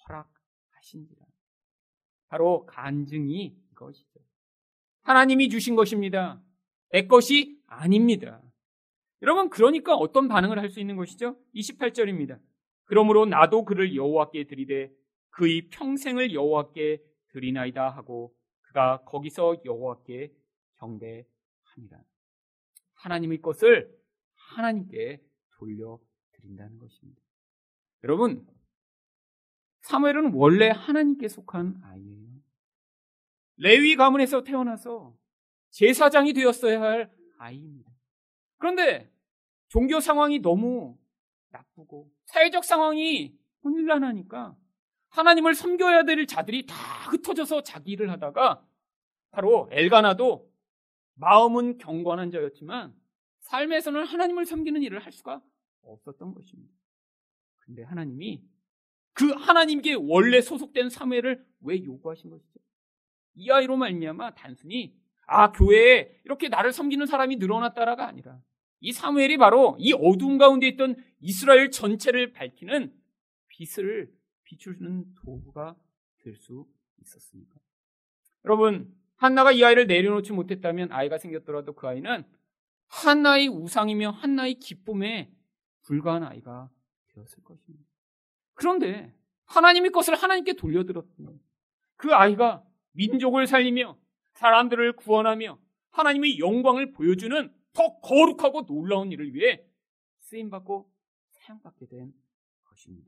허락하신지라. 0.03 1.25
바로 2.27 2.65
간증이 2.65 3.55
이것이죠. 3.71 4.19
하나님이 5.03 5.47
주신 5.47 5.75
것입니다. 5.77 6.41
내 6.89 7.07
것이 7.07 7.61
아닙니다. 7.65 8.41
여러분 9.21 9.49
그러니까 9.49 9.95
어떤 9.95 10.27
반응을 10.27 10.59
할 10.59 10.69
수 10.69 10.79
있는 10.79 10.95
것이죠? 10.95 11.37
28절입니다. 11.55 12.39
그러므로 12.85 13.25
나도 13.25 13.65
그를 13.65 13.95
여호와께 13.95 14.45
드리되 14.45 14.91
그의 15.29 15.69
평생을 15.69 16.33
여호와께 16.33 17.03
드리나이다 17.29 17.89
하고 17.89 18.33
그가 18.61 19.03
거기서 19.03 19.61
여호와께 19.65 20.33
경배하니라. 20.79 22.03
하나님의 22.95 23.41
것을 23.41 23.95
하나님께 24.35 25.21
돌려 25.57 25.99
드린다는 26.33 26.77
것입니다. 26.79 27.21
여러분 28.03 28.45
사무엘은 29.81 30.33
원래 30.33 30.69
하나님께 30.69 31.27
속한 31.27 31.81
아이예요. 31.83 32.27
레위 33.57 33.95
가문에서 33.95 34.43
태어나서 34.43 35.15
제사장이 35.71 36.33
되었어야 36.33 36.81
할 36.81 37.11
아이입니다. 37.39 37.96
그런데 38.57 39.11
종교 39.67 39.99
상황이 39.99 40.39
너무 40.39 40.97
나쁘고 41.49 42.09
사회적 42.25 42.63
상황이 42.63 43.37
혼란하니까 43.63 44.55
하나님을 45.09 45.55
섬겨야 45.55 46.03
될 46.03 46.25
자들이 46.27 46.65
다 46.65 46.75
흩어져서 47.09 47.63
자기 47.63 47.91
일을 47.91 48.09
하다가 48.11 48.63
바로 49.31 49.67
엘가나도 49.71 50.51
마음은 51.15 51.77
경건한 51.77 52.31
자였지만 52.31 52.95
삶에서는 53.39 54.05
하나님을 54.05 54.45
섬기는 54.45 54.81
일을 54.83 54.99
할 54.99 55.11
수가 55.11 55.41
없었던 55.81 56.33
것입니다. 56.33 56.73
근데 57.59 57.83
하나님이 57.83 58.43
그 59.13 59.31
하나님께 59.31 59.95
원래 59.95 60.41
소속된 60.41 60.89
사무엘을 60.89 61.45
왜 61.61 61.83
요구하신 61.83 62.29
것이죠? 62.29 62.59
이 63.35 63.49
아이로 63.49 63.77
말미암아 63.77 64.35
단순히 64.35 64.95
아 65.25 65.51
교회에 65.51 66.21
이렇게 66.23 66.49
나를 66.49 66.71
섬기는 66.71 67.05
사람이 67.05 67.37
늘어났다라가 67.37 68.07
아니라 68.07 68.39
이 68.79 68.91
사무엘이 68.91 69.37
바로 69.37 69.75
이 69.79 69.93
어두운 69.93 70.37
가운데 70.37 70.67
있던 70.67 70.95
이스라엘 71.19 71.71
전체를 71.71 72.33
밝히는 72.33 72.93
빛을 73.47 74.11
비추는 74.43 75.15
도구가 75.15 75.75
될 76.19 76.35
수 76.35 76.67
있었습니다. 77.01 77.55
여러분 78.45 78.93
한나가 79.15 79.51
이 79.51 79.63
아이를 79.63 79.87
내려놓지 79.87 80.33
못했다면 80.33 80.91
아이가 80.91 81.17
생겼더라도 81.17 81.73
그 81.73 81.87
아이는 81.87 82.25
한나의 82.87 83.47
우상이며 83.47 84.11
한나의 84.11 84.55
기쁨에 84.55 85.31
불과한 85.83 86.23
아이가 86.23 86.69
되었을 87.13 87.43
것입니다. 87.43 87.85
그런데 88.53 89.13
하나님의 89.45 89.91
것을 89.91 90.15
하나님께 90.15 90.53
돌려들었더니 90.53 91.39
그 91.95 92.13
아이가 92.13 92.63
민족을 92.91 93.47
살리며 93.47 93.97
사람들을 94.33 94.93
구원하며 94.93 95.59
하나님의 95.91 96.39
영광을 96.39 96.91
보여주는 96.91 97.51
더 97.77 97.99
거룩하고 97.99 98.65
놀라운 98.65 99.11
일을 99.11 99.35
위해 99.35 99.63
쓰임받고 100.21 100.89
사용받게 101.29 101.85
된 101.85 102.11
것입니다. 102.63 103.07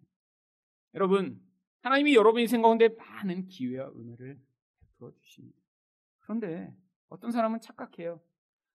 여러분, 0.94 1.42
하나님이 1.82 2.14
여러분 2.14 2.42
인생 2.42 2.62
가운데 2.62 2.90
많은 2.90 3.48
기회와 3.48 3.90
은혜를 3.90 4.40
베풀어 4.80 5.12
주십니다. 5.22 5.58
그런데 6.20 6.72
어떤 7.08 7.32
사람은 7.32 7.62
착각해요. 7.62 8.22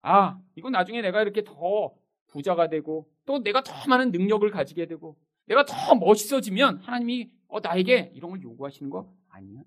아, 0.03 0.42
이거 0.57 0.68
나중에 0.68 1.01
내가 1.01 1.22
이렇게 1.22 1.45
더 1.45 1.95
부자가 2.26 2.68
되고 2.68 3.09
또 3.24 3.42
내가 3.42 3.62
더 3.62 3.72
많은 3.88 4.11
능력을 4.11 4.51
가지게 4.51 4.86
되고 4.86 5.16
내가 5.47 5.64
더 5.64 5.95
멋있어지면 5.95 6.78
하나님이 6.78 7.30
어, 7.47 7.61
나에게 7.61 8.11
이런 8.14 8.32
걸 8.32 8.42
요구하시는 8.42 8.90
거 8.90 9.14
아니야? 9.28 9.62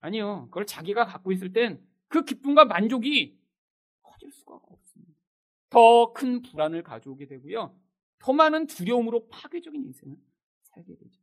아니요. 0.00 0.46
그걸 0.46 0.66
자기가 0.66 1.04
갖고 1.04 1.30
있을 1.30 1.52
땐 1.52 1.86
그 2.08 2.24
기쁨과 2.24 2.64
만족이 2.64 3.38
커질 4.02 4.32
수가 4.32 4.54
없습니다. 4.54 4.87
더 5.70 6.12
큰 6.12 6.42
불안을 6.42 6.82
가져오게 6.82 7.26
되고요. 7.26 7.74
더 8.18 8.32
많은 8.32 8.66
두려움으로 8.66 9.28
파괴적인 9.28 9.84
인생을 9.84 10.16
살게 10.64 10.96
되죠. 10.96 11.20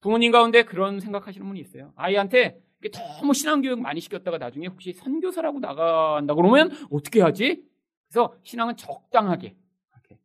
부모님 0.00 0.32
가운데 0.32 0.62
그런 0.64 1.00
생각하시는 1.00 1.46
분이 1.46 1.60
있어요. 1.60 1.92
아이한테 1.96 2.62
너무 2.92 3.32
신앙교육 3.32 3.80
많이 3.80 4.00
시켰다가 4.00 4.36
나중에 4.36 4.66
혹시 4.66 4.92
선교사라고 4.92 5.58
나간다 5.60 6.34
그러면 6.34 6.70
어떻게 6.90 7.22
하지? 7.22 7.64
그래서 8.08 8.36
신앙은 8.42 8.76
적당하게. 8.76 9.56
이렇게. 9.92 10.18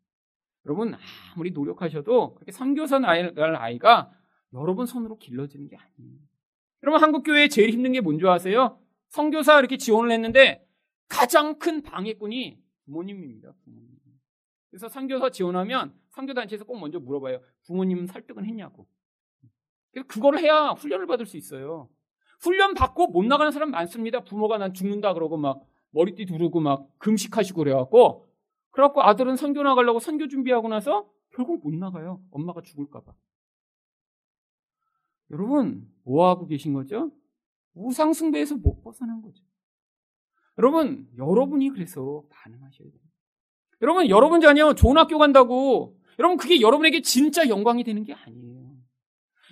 여러분 0.65 0.93
아무리 1.33 1.51
노력하셔도 1.51 2.35
그렇게 2.35 2.51
선교사 2.51 2.99
날 2.99 3.33
아이가 3.55 4.11
여러분 4.53 4.85
손으로 4.85 5.17
길러지는 5.17 5.69
게 5.69 5.77
아니에요. 5.77 6.19
여러분 6.83 7.01
한국 7.01 7.23
교회에 7.23 7.47
제일 7.47 7.69
힘든 7.69 7.93
게 7.93 8.01
뭔지 8.01 8.27
아세요? 8.27 8.77
선교사 9.07 9.57
이렇게 9.59 9.77
지원을 9.77 10.11
했는데 10.11 10.65
가장 11.07 11.57
큰 11.57 11.81
방해꾼이 11.81 12.59
부모님입니다. 12.89 13.53
부모님. 13.63 13.89
그래서 14.69 14.87
선교사 14.87 15.29
지원하면 15.29 15.93
선교단체에서 16.09 16.65
꼭 16.65 16.79
먼저 16.79 16.99
물어봐요. 16.99 17.39
부모님 17.65 18.07
설득은 18.07 18.45
했냐고. 18.45 18.87
그래서 19.91 20.07
그걸 20.07 20.37
해야 20.39 20.71
훈련을 20.71 21.07
받을 21.07 21.25
수 21.25 21.37
있어요. 21.37 21.89
훈련 22.41 22.73
받고 22.73 23.07
못 23.07 23.25
나가는 23.25 23.51
사람 23.51 23.71
많습니다. 23.71 24.23
부모가 24.23 24.57
난 24.57 24.73
죽는다 24.73 25.13
그러고 25.13 25.37
막 25.37 25.65
머리띠 25.91 26.25
두르고 26.25 26.59
막 26.59 26.87
금식하시고 26.99 27.57
그래갖고 27.59 28.27
그래갖고 28.71 29.01
아들은 29.01 29.35
선교 29.35 29.63
나가려고 29.63 29.99
선교 29.99 30.27
준비하고 30.27 30.67
나서 30.67 31.09
결국 31.31 31.63
못 31.63 31.73
나가요. 31.73 32.21
엄마가 32.31 32.61
죽을까봐. 32.61 33.13
여러분 35.31 35.91
뭐 36.03 36.27
하고 36.27 36.45
계신 36.45 36.73
거죠? 36.73 37.11
우상숭배에서 37.73 38.57
못 38.57 38.81
벗어난 38.81 39.21
거죠. 39.21 39.43
여러분, 40.60 41.07
여러분이 41.18 41.70
그래서 41.70 42.22
반응하셔야 42.30 42.88
돼요. 42.89 43.01
여러분, 43.82 44.10
여러분 44.10 44.41
자녀 44.41 44.74
좋은 44.74 44.97
학교 44.97 45.18
간다고 45.18 45.97
여러분 46.20 46.38
그게 46.38 46.60
여러분에게 46.60 47.01
진짜 47.01 47.47
영광이 47.47 47.84
되는 47.86 48.03
게 48.03 48.14
아니에요. 48.14 48.74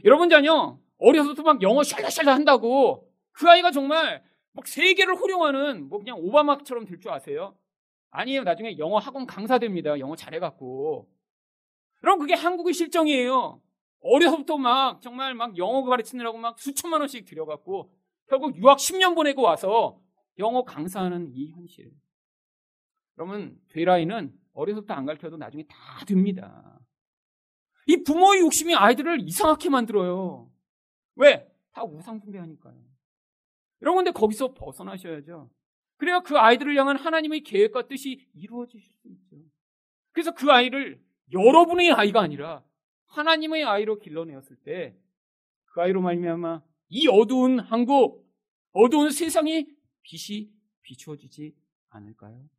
여러분 0.04 0.30
자녀 0.30 0.78
어려서부터 1.00 1.44
막 1.44 1.62
영어 1.62 1.82
샬라샬라 1.82 2.34
한다고 2.36 3.10
그 3.32 3.50
아이가 3.50 3.72
정말 3.72 4.22
막 4.52 4.68
세계를 4.68 5.16
호령하는 5.16 5.88
뭐 5.88 6.00
그냥 6.00 6.18
오바마처럼 6.20 6.86
될 6.86 7.00
줄 7.00 7.12
아세요? 7.12 7.56
아니에요. 8.10 8.44
나중에 8.44 8.78
영어 8.78 8.98
학원 8.98 9.26
강사 9.26 9.60
됩니다. 9.60 9.98
영어 10.00 10.16
잘해갖고. 10.16 11.08
여러분 12.04 12.20
그게 12.20 12.34
한국의 12.34 12.74
실정이에요. 12.74 13.62
어려서부터 14.02 14.58
막 14.58 15.02
정말 15.02 15.36
막 15.36 15.58
영어 15.58 15.84
가르치느라고 15.84 16.38
막 16.38 16.60
수천만 16.60 17.00
원씩 17.00 17.26
들여갖고 17.26 17.92
결국 18.28 18.58
유학 18.58 18.78
10년 18.78 19.16
보내고 19.16 19.42
와서 19.42 20.00
영어 20.40 20.64
강사하는 20.64 21.32
이 21.34 21.52
현실. 21.52 21.92
그러면 23.14 23.60
되라이는 23.70 24.38
어려서부터 24.54 24.94
안 24.94 25.06
가르쳐도 25.06 25.38
나중에 25.38 25.64
다 25.68 26.06
됩니다. 26.06 26.80
이 27.88 28.04
부모의 28.04 28.42
욕심이 28.42 28.76
아이들을 28.76 29.22
이상하게 29.22 29.70
만들어요. 29.70 30.52
왜? 31.16 31.50
다 31.72 31.84
우상숭배하니까요. 31.84 32.76
여러분 33.82 34.04
근데 34.04 34.12
거기서 34.12 34.54
벗어나셔야죠. 34.54 35.50
그래야 35.98 36.20
그 36.20 36.38
아이들을 36.38 36.76
향한 36.78 36.98
하나님의 36.98 37.42
계획과 37.42 37.88
뜻이 37.88 38.28
이루어질 38.34 38.82
수 38.82 39.08
있죠. 39.08 39.38
그래서 40.12 40.34
그 40.34 40.52
아이를 40.52 41.02
여러분의 41.32 41.92
아이가 41.92 42.22
아니라 42.22 42.64
하나님의 43.06 43.64
아이로 43.64 44.00
길러내었을 44.00 44.58
때 44.58 44.96
그 45.78 45.82
아이로 45.82 46.02
말미암아 46.02 46.64
이 46.90 47.08
어두운 47.08 47.60
한국, 47.60 48.28
어두운 48.72 49.12
세상이 49.12 49.68
빛이 50.08 50.50
비추어지지 50.84 51.54
않을까요? 51.90 52.50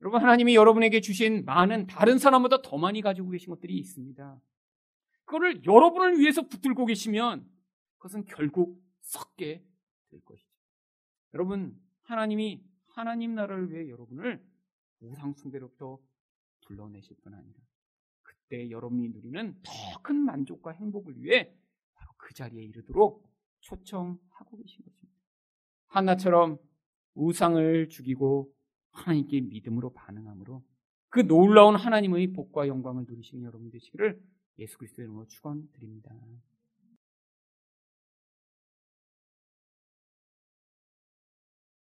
여러분, 0.00 0.20
하나님이 0.20 0.56
여러분에게 0.56 1.00
주신 1.00 1.44
많은 1.44 1.86
다른 1.86 2.18
사람보다 2.18 2.62
더 2.62 2.76
많이 2.76 3.00
가지고 3.00 3.30
계신 3.30 3.48
것들이 3.50 3.78
있습니다. 3.78 4.40
그거를 5.24 5.64
여러분을 5.64 6.18
위해서 6.18 6.42
붙들고 6.42 6.84
계시면 6.86 7.48
그것은 7.98 8.24
결국 8.24 8.82
썩게 9.02 9.64
될 10.10 10.20
것이죠. 10.24 10.50
여러분, 11.32 11.80
하나님이 12.02 12.62
하나님 12.88 13.34
나라를 13.34 13.70
위해 13.70 13.88
여러분을 13.88 14.44
우상숭배로부터 15.00 15.98
불러내실 16.66 17.16
뿐 17.22 17.34
아니라 17.34 17.60
그때 18.22 18.68
여러분이 18.70 19.08
누리는 19.10 19.60
더 19.62 20.02
큰 20.02 20.16
만족과 20.16 20.72
행복을 20.72 21.22
위해 21.22 21.50
바로 21.94 22.12
그 22.18 22.34
자리에 22.34 22.62
이르도록 22.62 23.26
초청하고 23.60 24.58
계신 24.58 24.84
것입니다. 24.84 25.13
한나처럼 25.94 26.58
우상을 27.14 27.88
죽이고 27.88 28.52
하나님께 28.90 29.42
믿음으로 29.42 29.92
반응함으로 29.92 30.62
그 31.08 31.20
놀라운 31.26 31.76
하나님의 31.76 32.32
복과 32.32 32.66
영광을 32.66 33.04
누리시는 33.08 33.44
여러분 33.44 33.70
되시기를 33.70 34.20
예수 34.58 34.76
그리스도의 34.78 35.06
이름으로 35.06 35.26
축원드립니다. 35.28 36.10